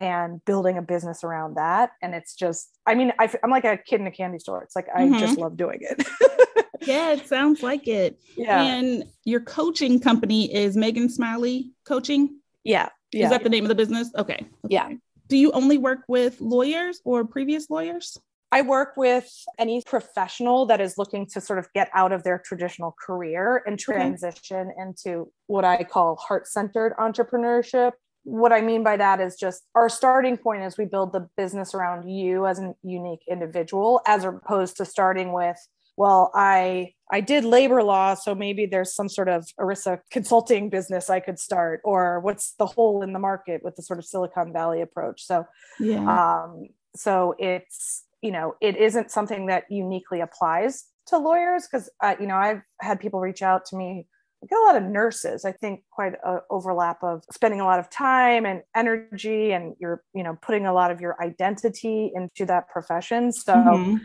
and 0.00 0.44
building 0.44 0.76
a 0.76 0.82
business 0.82 1.24
around 1.24 1.56
that. 1.56 1.92
And 2.02 2.14
it's 2.14 2.34
just, 2.34 2.78
I 2.86 2.94
mean, 2.94 3.12
I, 3.18 3.30
am 3.42 3.50
like 3.50 3.64
a 3.64 3.76
kid 3.78 4.00
in 4.00 4.06
a 4.06 4.10
candy 4.10 4.38
store. 4.38 4.62
It's 4.62 4.76
like, 4.76 4.88
I 4.94 5.02
mm-hmm. 5.02 5.18
just 5.18 5.38
love 5.38 5.56
doing 5.56 5.78
it. 5.80 6.06
yeah, 6.82 7.12
it 7.12 7.26
sounds 7.26 7.62
like 7.62 7.88
it. 7.88 8.18
Yeah. 8.36 8.62
And 8.62 9.04
your 9.24 9.40
coaching 9.40 10.00
company 10.00 10.52
is 10.52 10.76
Megan 10.76 11.08
Smiley 11.08 11.72
Coaching? 11.84 12.40
Yeah. 12.64 12.88
yeah. 13.12 13.24
Is 13.24 13.30
that 13.30 13.42
the 13.42 13.48
name 13.48 13.64
of 13.64 13.68
the 13.68 13.74
business? 13.74 14.10
Okay. 14.16 14.34
okay. 14.34 14.48
Yeah. 14.68 14.90
Do 15.28 15.36
you 15.36 15.50
only 15.52 15.78
work 15.78 16.00
with 16.08 16.40
lawyers 16.40 17.00
or 17.04 17.24
previous 17.24 17.68
lawyers? 17.70 18.18
I 18.52 18.62
work 18.62 18.96
with 18.96 19.28
any 19.58 19.82
professional 19.84 20.66
that 20.66 20.80
is 20.80 20.96
looking 20.96 21.26
to 21.26 21.40
sort 21.40 21.58
of 21.58 21.68
get 21.74 21.90
out 21.92 22.12
of 22.12 22.22
their 22.22 22.38
traditional 22.38 22.94
career 23.04 23.62
and 23.66 23.78
transition 23.78 24.68
okay. 24.68 24.82
into 24.82 25.32
what 25.46 25.64
I 25.64 25.82
call 25.82 26.16
heart 26.16 26.46
centered 26.46 26.94
entrepreneurship. 26.96 27.92
What 28.22 28.52
I 28.52 28.60
mean 28.60 28.84
by 28.84 28.96
that 28.96 29.20
is 29.20 29.36
just 29.36 29.64
our 29.74 29.88
starting 29.88 30.36
point 30.36 30.62
is 30.62 30.78
we 30.78 30.84
build 30.84 31.12
the 31.12 31.28
business 31.36 31.74
around 31.74 32.08
you 32.08 32.46
as 32.46 32.60
a 32.60 32.74
unique 32.82 33.22
individual, 33.28 34.00
as 34.06 34.24
opposed 34.24 34.76
to 34.76 34.84
starting 34.84 35.32
with 35.32 35.56
well 35.96 36.30
i 36.34 36.92
i 37.10 37.20
did 37.20 37.44
labor 37.44 37.82
law 37.82 38.14
so 38.14 38.34
maybe 38.34 38.66
there's 38.66 38.94
some 38.94 39.08
sort 39.08 39.28
of 39.28 39.46
erisa 39.60 40.00
consulting 40.10 40.68
business 40.68 41.10
i 41.10 41.20
could 41.20 41.38
start 41.38 41.80
or 41.84 42.20
what's 42.20 42.52
the 42.58 42.66
hole 42.66 43.02
in 43.02 43.12
the 43.12 43.18
market 43.18 43.62
with 43.64 43.76
the 43.76 43.82
sort 43.82 43.98
of 43.98 44.04
silicon 44.04 44.52
valley 44.52 44.80
approach 44.80 45.22
so 45.24 45.44
yeah 45.80 46.40
um 46.42 46.66
so 46.94 47.34
it's 47.38 48.04
you 48.22 48.30
know 48.30 48.54
it 48.60 48.76
isn't 48.76 49.10
something 49.10 49.46
that 49.46 49.64
uniquely 49.70 50.20
applies 50.20 50.84
to 51.06 51.18
lawyers 51.18 51.66
because 51.70 51.90
uh, 52.02 52.14
you 52.20 52.26
know 52.26 52.36
i've 52.36 52.62
had 52.80 53.00
people 53.00 53.20
reach 53.20 53.42
out 53.42 53.64
to 53.64 53.76
me 53.76 54.06
I 54.42 54.46
get 54.48 54.58
a 54.58 54.66
lot 54.66 54.76
of 54.76 54.82
nurses. 54.82 55.46
I 55.46 55.52
think 55.52 55.82
quite 55.90 56.12
a 56.22 56.40
overlap 56.50 57.02
of 57.02 57.24
spending 57.32 57.60
a 57.60 57.64
lot 57.64 57.78
of 57.78 57.88
time 57.88 58.44
and 58.44 58.60
energy, 58.74 59.52
and 59.52 59.74
you're, 59.80 60.02
you 60.14 60.22
know, 60.22 60.36
putting 60.42 60.66
a 60.66 60.74
lot 60.74 60.90
of 60.90 61.00
your 61.00 61.16
identity 61.22 62.12
into 62.14 62.44
that 62.44 62.68
profession. 62.68 63.32
So 63.32 63.54
mm-hmm 63.54 63.96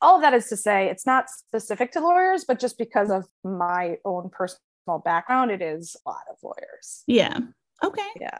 all 0.00 0.16
of 0.16 0.22
that 0.22 0.34
is 0.34 0.48
to 0.48 0.56
say 0.56 0.88
it's 0.88 1.06
not 1.06 1.30
specific 1.30 1.92
to 1.92 2.00
lawyers, 2.00 2.44
but 2.46 2.58
just 2.58 2.78
because 2.78 3.10
of 3.10 3.24
my 3.42 3.96
own 4.04 4.30
personal 4.30 5.00
background, 5.04 5.50
it 5.50 5.62
is 5.62 5.96
a 6.06 6.10
lot 6.10 6.24
of 6.30 6.36
lawyers. 6.42 7.04
Yeah. 7.06 7.38
Okay. 7.82 8.08
Yeah. 8.20 8.38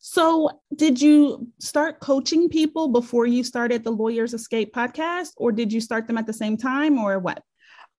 So, 0.00 0.50
did 0.74 1.00
you 1.00 1.48
start 1.60 2.00
coaching 2.00 2.48
people 2.48 2.88
before 2.88 3.26
you 3.26 3.44
started 3.44 3.84
the 3.84 3.92
Lawyers 3.92 4.34
Escape 4.34 4.74
podcast, 4.74 5.30
or 5.36 5.52
did 5.52 5.72
you 5.72 5.80
start 5.80 6.08
them 6.08 6.18
at 6.18 6.26
the 6.26 6.32
same 6.32 6.56
time, 6.56 6.98
or 6.98 7.18
what? 7.18 7.42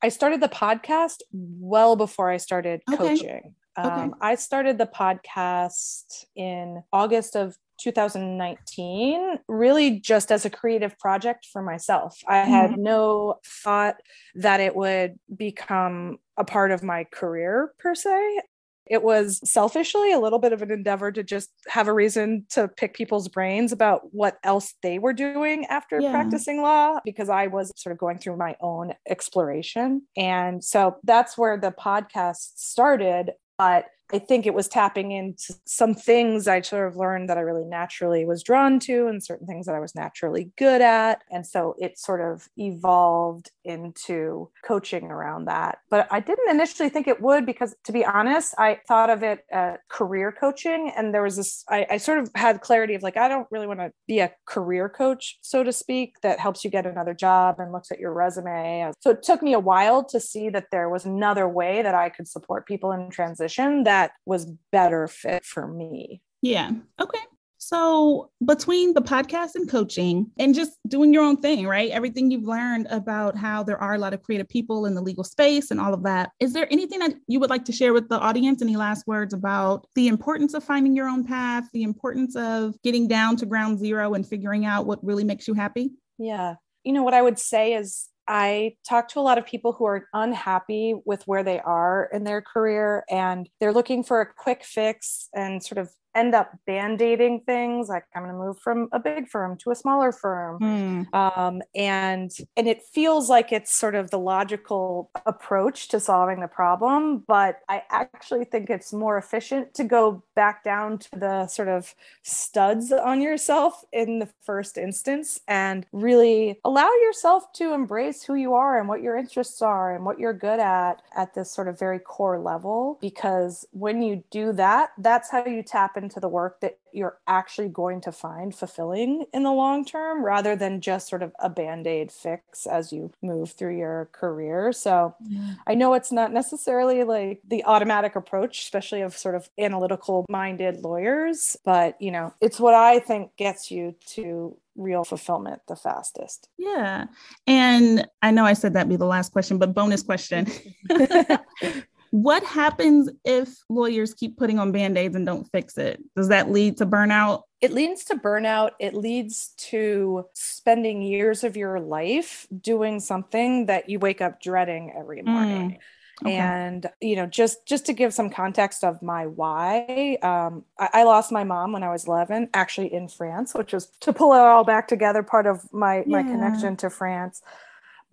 I 0.01 0.09
started 0.09 0.41
the 0.41 0.49
podcast 0.49 1.19
well 1.31 1.95
before 1.95 2.29
I 2.29 2.37
started 2.37 2.81
okay. 2.91 2.97
coaching. 2.97 3.55
Um, 3.77 3.85
okay. 3.85 4.09
I 4.21 4.35
started 4.35 4.77
the 4.77 4.85
podcast 4.85 6.25
in 6.35 6.83
August 6.91 7.35
of 7.35 7.55
2019 7.79 9.39
really 9.47 9.99
just 9.99 10.31
as 10.31 10.45
a 10.45 10.49
creative 10.49 10.97
project 10.99 11.47
for 11.51 11.61
myself. 11.61 12.17
I 12.27 12.37
mm-hmm. 12.37 12.51
had 12.51 12.77
no 12.77 13.35
thought 13.45 13.97
that 14.35 14.59
it 14.59 14.75
would 14.75 15.19
become 15.35 16.17
a 16.37 16.43
part 16.43 16.71
of 16.71 16.83
my 16.83 17.05
career 17.05 17.73
per 17.79 17.95
se. 17.95 18.41
It 18.85 19.01
was 19.01 19.39
selfishly 19.49 20.11
a 20.11 20.19
little 20.19 20.39
bit 20.39 20.51
of 20.51 20.61
an 20.61 20.69
endeavor 20.69 21.11
to 21.11 21.23
just 21.23 21.51
have 21.67 21.87
a 21.87 21.93
reason 21.93 22.45
to 22.49 22.67
pick 22.67 22.93
people's 22.93 23.29
brains 23.29 23.71
about 23.71 24.13
what 24.13 24.37
else 24.43 24.73
they 24.83 24.99
were 24.99 25.13
doing 25.13 25.65
after 25.67 26.01
yeah. 26.01 26.11
practicing 26.11 26.61
law 26.61 26.99
because 27.05 27.29
I 27.29 27.47
was 27.47 27.71
sort 27.77 27.93
of 27.93 27.97
going 27.97 28.17
through 28.17 28.35
my 28.35 28.57
own 28.59 28.93
exploration. 29.07 30.01
And 30.17 30.61
so 30.61 30.97
that's 31.03 31.37
where 31.37 31.57
the 31.57 31.71
podcast 31.71 32.57
started. 32.57 33.31
But 33.57 33.85
I 34.13 34.19
think 34.19 34.45
it 34.45 34.53
was 34.53 34.67
tapping 34.67 35.11
into 35.11 35.55
some 35.65 35.95
things 35.95 36.47
I 36.47 36.61
sort 36.61 36.87
of 36.87 36.95
learned 36.95 37.29
that 37.29 37.37
I 37.37 37.41
really 37.41 37.65
naturally 37.65 38.25
was 38.25 38.43
drawn 38.43 38.79
to 38.81 39.07
and 39.07 39.23
certain 39.23 39.47
things 39.47 39.65
that 39.65 39.73
I 39.73 39.79
was 39.79 39.95
naturally 39.95 40.51
good 40.55 40.81
at. 40.81 41.23
And 41.31 41.47
so 41.47 41.75
it 41.79 41.97
sort 41.97 42.21
of 42.21 42.47
evolved 42.55 43.49
into 43.65 44.51
coaching 44.63 45.05
around 45.05 45.45
that. 45.45 45.79
But 45.89 46.07
I 46.11 46.19
didn't 46.19 46.49
initially 46.49 46.89
think 46.89 47.07
it 47.07 47.21
would 47.21 47.45
because, 47.45 47.75
to 47.85 47.91
be 47.91 48.05
honest, 48.05 48.53
I 48.59 48.79
thought 48.87 49.09
of 49.09 49.23
it 49.23 49.45
as 49.51 49.77
career 49.89 50.31
coaching. 50.31 50.91
And 50.95 51.11
there 51.11 51.23
was 51.23 51.37
this, 51.37 51.63
I, 51.67 51.87
I 51.89 51.97
sort 51.97 52.19
of 52.19 52.29
had 52.35 52.61
clarity 52.61 52.93
of 52.93 53.01
like, 53.01 53.17
I 53.17 53.27
don't 53.27 53.47
really 53.49 53.67
want 53.67 53.79
to 53.79 53.91
be 54.07 54.19
a 54.19 54.31
career 54.45 54.89
coach, 54.89 55.39
so 55.41 55.63
to 55.63 55.73
speak, 55.73 56.21
that 56.21 56.39
helps 56.39 56.63
you 56.63 56.69
get 56.69 56.85
another 56.85 57.15
job 57.15 57.55
and 57.57 57.71
looks 57.71 57.91
at 57.91 57.99
your 57.99 58.13
resume. 58.13 58.91
So 58.99 59.09
it 59.09 59.23
took 59.23 59.41
me 59.41 59.53
a 59.53 59.59
while 59.59 60.03
to 60.05 60.19
see 60.19 60.49
that 60.49 60.67
there 60.71 60.89
was 60.89 61.05
another 61.05 61.47
way 61.47 61.81
that 61.81 61.95
I 61.95 62.09
could 62.09 62.27
support 62.27 62.67
people 62.67 62.91
in 62.91 63.09
transition 63.09 63.83
that 63.85 64.02
was 64.25 64.45
better 64.71 65.07
fit 65.07 65.45
for 65.45 65.67
me. 65.67 66.21
Yeah. 66.41 66.71
Okay. 66.99 67.19
So, 67.65 68.29
between 68.43 68.93
the 68.93 69.01
podcast 69.01 69.55
and 69.55 69.69
coaching 69.69 70.29
and 70.37 70.53
just 70.53 70.77
doing 70.85 71.13
your 71.13 71.23
own 71.23 71.37
thing, 71.37 71.65
right? 71.65 71.89
Everything 71.91 72.29
you've 72.29 72.43
learned 72.43 72.87
about 72.89 73.37
how 73.37 73.63
there 73.63 73.77
are 73.77 73.93
a 73.93 73.97
lot 73.97 74.13
of 74.13 74.21
creative 74.21 74.49
people 74.49 74.85
in 74.85 74.95
the 74.95 75.01
legal 75.01 75.23
space 75.23 75.71
and 75.71 75.79
all 75.79 75.93
of 75.93 76.03
that, 76.03 76.31
is 76.41 76.51
there 76.51 76.67
anything 76.69 76.99
that 76.99 77.13
you 77.27 77.39
would 77.39 77.49
like 77.49 77.63
to 77.63 77.71
share 77.71 77.93
with 77.93 78.09
the 78.09 78.19
audience? 78.19 78.61
Any 78.61 78.75
last 78.75 79.07
words 79.07 79.33
about 79.33 79.87
the 79.95 80.09
importance 80.09 80.53
of 80.53 80.61
finding 80.61 80.93
your 80.93 81.07
own 81.07 81.23
path, 81.23 81.63
the 81.71 81.83
importance 81.83 82.35
of 82.35 82.75
getting 82.83 83.07
down 83.07 83.37
to 83.37 83.45
ground 83.45 83.79
zero 83.79 84.13
and 84.13 84.27
figuring 84.27 84.65
out 84.65 84.85
what 84.85 85.01
really 85.01 85.23
makes 85.23 85.47
you 85.47 85.53
happy? 85.53 85.91
Yeah. 86.17 86.55
You 86.83 86.91
know, 86.91 87.03
what 87.03 87.13
I 87.13 87.21
would 87.21 87.39
say 87.39 87.75
is 87.75 88.09
I 88.27 88.75
talk 88.87 89.09
to 89.09 89.19
a 89.19 89.21
lot 89.21 89.37
of 89.37 89.45
people 89.45 89.73
who 89.73 89.85
are 89.85 90.07
unhappy 90.13 90.95
with 91.05 91.23
where 91.27 91.43
they 91.43 91.59
are 91.59 92.09
in 92.13 92.23
their 92.23 92.41
career 92.41 93.03
and 93.09 93.49
they're 93.59 93.73
looking 93.73 94.03
for 94.03 94.21
a 94.21 94.33
quick 94.33 94.63
fix 94.63 95.29
and 95.33 95.61
sort 95.61 95.77
of 95.77 95.89
end 96.15 96.35
up 96.35 96.51
band-aiding 96.65 97.41
things 97.41 97.89
like 97.89 98.03
i'm 98.15 98.23
going 98.23 98.33
to 98.33 98.37
move 98.37 98.57
from 98.59 98.87
a 98.91 98.99
big 98.99 99.27
firm 99.27 99.57
to 99.57 99.71
a 99.71 99.75
smaller 99.75 100.11
firm 100.11 100.59
mm. 100.59 101.13
um, 101.13 101.61
and 101.75 102.31
and 102.55 102.67
it 102.67 102.81
feels 102.93 103.29
like 103.29 103.51
it's 103.51 103.73
sort 103.73 103.95
of 103.95 104.11
the 104.11 104.19
logical 104.19 105.09
approach 105.25 105.87
to 105.87 105.99
solving 105.99 106.39
the 106.39 106.47
problem 106.47 107.23
but 107.27 107.59
i 107.69 107.81
actually 107.89 108.45
think 108.45 108.69
it's 108.69 108.93
more 108.93 109.17
efficient 109.17 109.73
to 109.73 109.83
go 109.83 110.23
back 110.35 110.63
down 110.63 110.97
to 110.97 111.09
the 111.13 111.47
sort 111.47 111.67
of 111.67 111.93
studs 112.21 112.91
on 112.91 113.21
yourself 113.21 113.83
in 113.91 114.19
the 114.19 114.29
first 114.41 114.77
instance 114.77 115.39
and 115.47 115.85
really 115.91 116.59
allow 116.63 116.89
yourself 117.01 117.51
to 117.53 117.73
embrace 117.73 118.23
who 118.23 118.35
you 118.35 118.53
are 118.53 118.79
and 118.79 118.87
what 118.87 119.01
your 119.01 119.17
interests 119.17 119.61
are 119.61 119.95
and 119.95 120.05
what 120.05 120.19
you're 120.19 120.33
good 120.33 120.59
at 120.59 121.01
at 121.15 121.33
this 121.33 121.51
sort 121.51 121.67
of 121.67 121.77
very 121.79 121.99
core 121.99 122.39
level 122.39 122.97
because 123.01 123.65
when 123.71 124.01
you 124.01 124.23
do 124.31 124.53
that 124.53 124.91
that's 124.97 125.29
how 125.31 125.43
you 125.45 125.63
tap 125.63 125.97
into 125.97 126.02
the 126.19 126.27
work 126.27 126.59
that 126.61 126.77
you're 126.91 127.17
actually 127.27 127.67
going 127.67 128.01
to 128.01 128.11
find 128.11 128.53
fulfilling 128.53 129.25
in 129.33 129.43
the 129.43 129.51
long 129.51 129.85
term 129.85 130.23
rather 130.23 130.55
than 130.55 130.81
just 130.81 131.09
sort 131.09 131.23
of 131.23 131.31
a 131.39 131.49
band-aid 131.49 132.11
fix 132.11 132.65
as 132.65 132.91
you 132.91 133.11
move 133.21 133.51
through 133.51 133.77
your 133.77 134.09
career 134.11 134.71
so 134.71 135.15
yeah. 135.27 135.53
i 135.67 135.73
know 135.73 135.93
it's 135.93 136.11
not 136.11 136.31
necessarily 136.31 137.03
like 137.03 137.41
the 137.47 137.63
automatic 137.65 138.15
approach 138.15 138.59
especially 138.59 139.01
of 139.01 139.15
sort 139.15 139.35
of 139.35 139.49
analytical 139.57 140.25
minded 140.29 140.81
lawyers 140.81 141.57
but 141.63 141.99
you 142.01 142.11
know 142.11 142.33
it's 142.41 142.59
what 142.59 142.73
i 142.73 142.99
think 142.99 143.35
gets 143.37 143.71
you 143.71 143.95
to 144.05 144.55
real 144.75 145.03
fulfillment 145.03 145.61
the 145.67 145.75
fastest. 145.75 146.49
Yeah. 146.57 147.05
And 147.45 148.07
I 148.21 148.31
know 148.31 148.45
I 148.45 148.53
said 148.53 148.73
that'd 148.73 148.89
be 148.89 148.95
the 148.95 149.05
last 149.05 149.31
question, 149.31 149.57
but 149.57 149.73
bonus 149.73 150.03
question. 150.03 150.47
What 152.13 152.43
happens 152.43 153.09
if 153.25 153.57
lawyers 153.69 154.13
keep 154.13 154.37
putting 154.37 154.59
on 154.59 154.71
band 154.71 154.99
aids 154.99 155.15
and 155.15 155.25
don't 155.25 155.49
fix 155.51 155.79
it? 155.79 155.99
Does 156.15 156.27
that 156.27 156.51
lead 156.51 156.77
to 156.77 156.85
burnout? 156.85 157.41
It 157.59 157.73
leads 157.73 158.03
to 158.03 158.15
burnout. 158.15 158.73
It 158.79 158.93
leads 158.93 159.55
to 159.71 160.25
spending 160.35 161.01
years 161.01 161.43
of 161.43 161.57
your 161.57 161.79
life 161.79 162.45
doing 162.61 162.99
something 162.99 163.65
that 163.65 163.89
you 163.89 163.97
wake 163.97 164.21
up 164.21 164.39
dreading 164.39 164.93
every 164.95 165.23
morning. 165.23 165.71
Mm. 165.71 165.77
Okay. 166.23 166.35
and 166.35 166.85
you 167.01 167.15
know 167.15 167.25
just 167.25 167.65
just 167.65 167.87
to 167.87 167.93
give 167.93 168.13
some 168.13 168.29
context 168.29 168.83
of 168.83 169.01
my 169.01 169.25
why 169.25 170.19
um, 170.21 170.63
I, 170.77 170.89
I, 170.93 171.03
lost 171.05 171.31
my 171.31 171.43
mom 171.43 171.71
when 171.71 171.81
i 171.81 171.89
was 171.89 172.05
11 172.07 172.49
actually 172.53 172.93
in 172.93 173.07
france 173.07 173.55
which 173.55 173.73
was 173.73 173.87
to 174.01 174.13
pull 174.13 174.33
it 174.33 174.37
all 174.37 174.63
back 174.63 174.87
together 174.87 175.23
part 175.23 175.47
of 175.47 175.73
my 175.73 176.03
yeah. 176.05 176.21
my 176.21 176.21
connection 176.21 176.77
to 176.77 176.91
france 176.91 177.41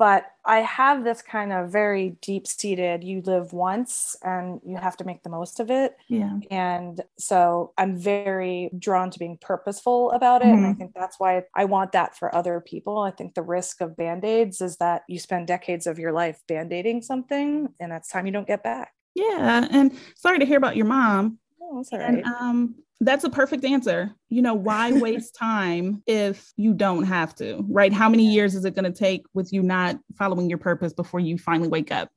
but 0.01 0.25
I 0.47 0.61
have 0.61 1.05
this 1.05 1.21
kind 1.21 1.53
of 1.53 1.71
very 1.71 2.17
deep 2.23 2.47
seated 2.47 3.05
you 3.05 3.21
live 3.21 3.53
once 3.53 4.17
and 4.23 4.59
you 4.67 4.79
have 4.79 4.97
to 4.97 5.05
make 5.05 5.23
the 5.23 5.29
most 5.29 5.61
of 5.61 5.71
it. 5.71 5.95
Yeah. 6.09 6.39
And 6.51 7.03
so 7.19 7.75
I'm 7.77 7.99
very 7.99 8.71
drawn 8.79 9.11
to 9.11 9.19
being 9.19 9.37
purposeful 9.37 10.11
about 10.13 10.41
it. 10.41 10.47
Mm-hmm. 10.47 10.57
And 10.57 10.67
I 10.67 10.71
mm-hmm. 10.71 10.79
think 10.79 10.95
that's 10.95 11.21
why 11.21 11.43
I 11.55 11.67
want 11.67 11.93
that 11.93 12.17
for 12.17 12.35
other 12.35 12.63
people. 12.63 13.01
I 13.01 13.11
think 13.11 13.35
the 13.35 13.43
risk 13.43 13.83
of 13.83 13.95
band 13.95 14.25
aids 14.25 14.63
is 14.63 14.79
that 14.79 15.03
you 15.07 15.19
spend 15.19 15.47
decades 15.47 15.87
of 15.87 15.99
your 15.99 16.13
life 16.13 16.41
band 16.49 16.73
aiding 16.73 17.03
something 17.03 17.69
and 17.79 17.93
that's 17.93 18.09
time 18.09 18.25
you 18.25 18.33
don't 18.33 18.47
get 18.47 18.63
back. 18.63 18.95
Yeah. 19.15 19.69
And 19.71 19.95
sorry 20.17 20.39
to 20.39 20.47
hear 20.47 20.57
about 20.57 20.77
your 20.77 20.87
mom. 20.87 21.39
Oh, 21.61 21.77
that's 21.77 21.93
all 21.93 21.99
right. 21.99 22.09
And, 22.09 22.25
um, 22.25 22.75
that's 23.01 23.25
a 23.25 23.31
perfect 23.31 23.65
answer. 23.65 24.15
You 24.29 24.43
know, 24.43 24.55
why 24.55 24.93
waste 25.01 25.35
time 25.35 26.03
if 26.07 26.53
you 26.57 26.75
don't 26.75 27.05
have 27.05 27.35
to, 27.37 27.65
right? 27.69 27.93
How 27.93 28.09
many 28.09 28.31
years 28.31 28.55
is 28.55 28.65
it 28.65 28.75
going 28.75 28.91
to 28.91 28.97
take 28.97 29.25
with 29.35 29.53
you 29.53 29.63
not 29.63 29.99
following 30.19 30.49
your 30.49 30.59
purpose 30.59 30.93
before 30.93 31.21
you 31.21 31.39
finally 31.39 31.69
wake 31.69 31.91
up? 31.91 32.11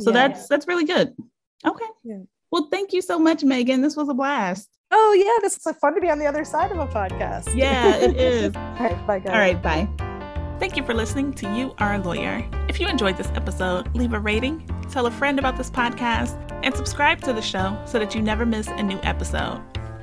So 0.00 0.10
yeah. 0.10 0.28
that's 0.28 0.48
that's 0.48 0.66
really 0.66 0.84
good. 0.84 1.14
Okay. 1.66 1.84
Yeah. 2.02 2.20
Well, 2.50 2.68
thank 2.70 2.92
you 2.92 3.02
so 3.02 3.18
much, 3.18 3.44
Megan. 3.44 3.82
This 3.82 3.96
was 3.96 4.08
a 4.08 4.14
blast. 4.14 4.68
Oh 4.90 5.14
yeah, 5.14 5.40
this 5.40 5.66
is 5.66 5.76
fun 5.78 5.94
to 5.94 6.00
be 6.00 6.10
on 6.10 6.18
the 6.18 6.26
other 6.26 6.44
side 6.44 6.70
of 6.70 6.78
a 6.78 6.86
podcast. 6.86 7.54
Yeah, 7.54 7.96
it 7.96 8.16
is. 8.20 8.54
All 8.54 8.62
right, 8.78 9.06
bye 9.06 9.18
guys. 9.18 9.32
All 9.32 9.38
right, 9.38 9.62
bye. 9.62 9.88
Thank 10.58 10.76
you 10.76 10.84
for 10.84 10.94
listening 10.94 11.32
to 11.34 11.56
You 11.56 11.74
Are 11.78 11.94
a 11.94 11.98
Lawyer. 11.98 12.46
If 12.68 12.78
you 12.78 12.86
enjoyed 12.88 13.16
this 13.16 13.28
episode, 13.34 13.94
leave 13.96 14.12
a 14.12 14.20
rating, 14.20 14.64
tell 14.90 15.06
a 15.06 15.10
friend 15.10 15.38
about 15.38 15.56
this 15.56 15.70
podcast, 15.70 16.38
and 16.62 16.74
subscribe 16.74 17.20
to 17.22 17.32
the 17.32 17.42
show 17.42 17.82
so 17.84 17.98
that 17.98 18.14
you 18.14 18.22
never 18.22 18.46
miss 18.46 18.68
a 18.68 18.82
new 18.82 19.00
episode. 19.02 19.60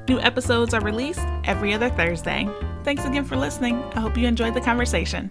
New 0.10 0.20
episodes 0.20 0.74
are 0.74 0.82
released 0.82 1.22
every 1.44 1.72
other 1.72 1.90
Thursday. 1.90 2.50
Thanks 2.84 3.06
again 3.06 3.24
for 3.24 3.36
listening. 3.36 3.84
I 3.94 4.00
hope 4.00 4.18
you 4.18 4.26
enjoyed 4.26 4.56
the 4.56 4.62
conversation. 4.62 5.30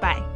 Bye. 0.00 0.35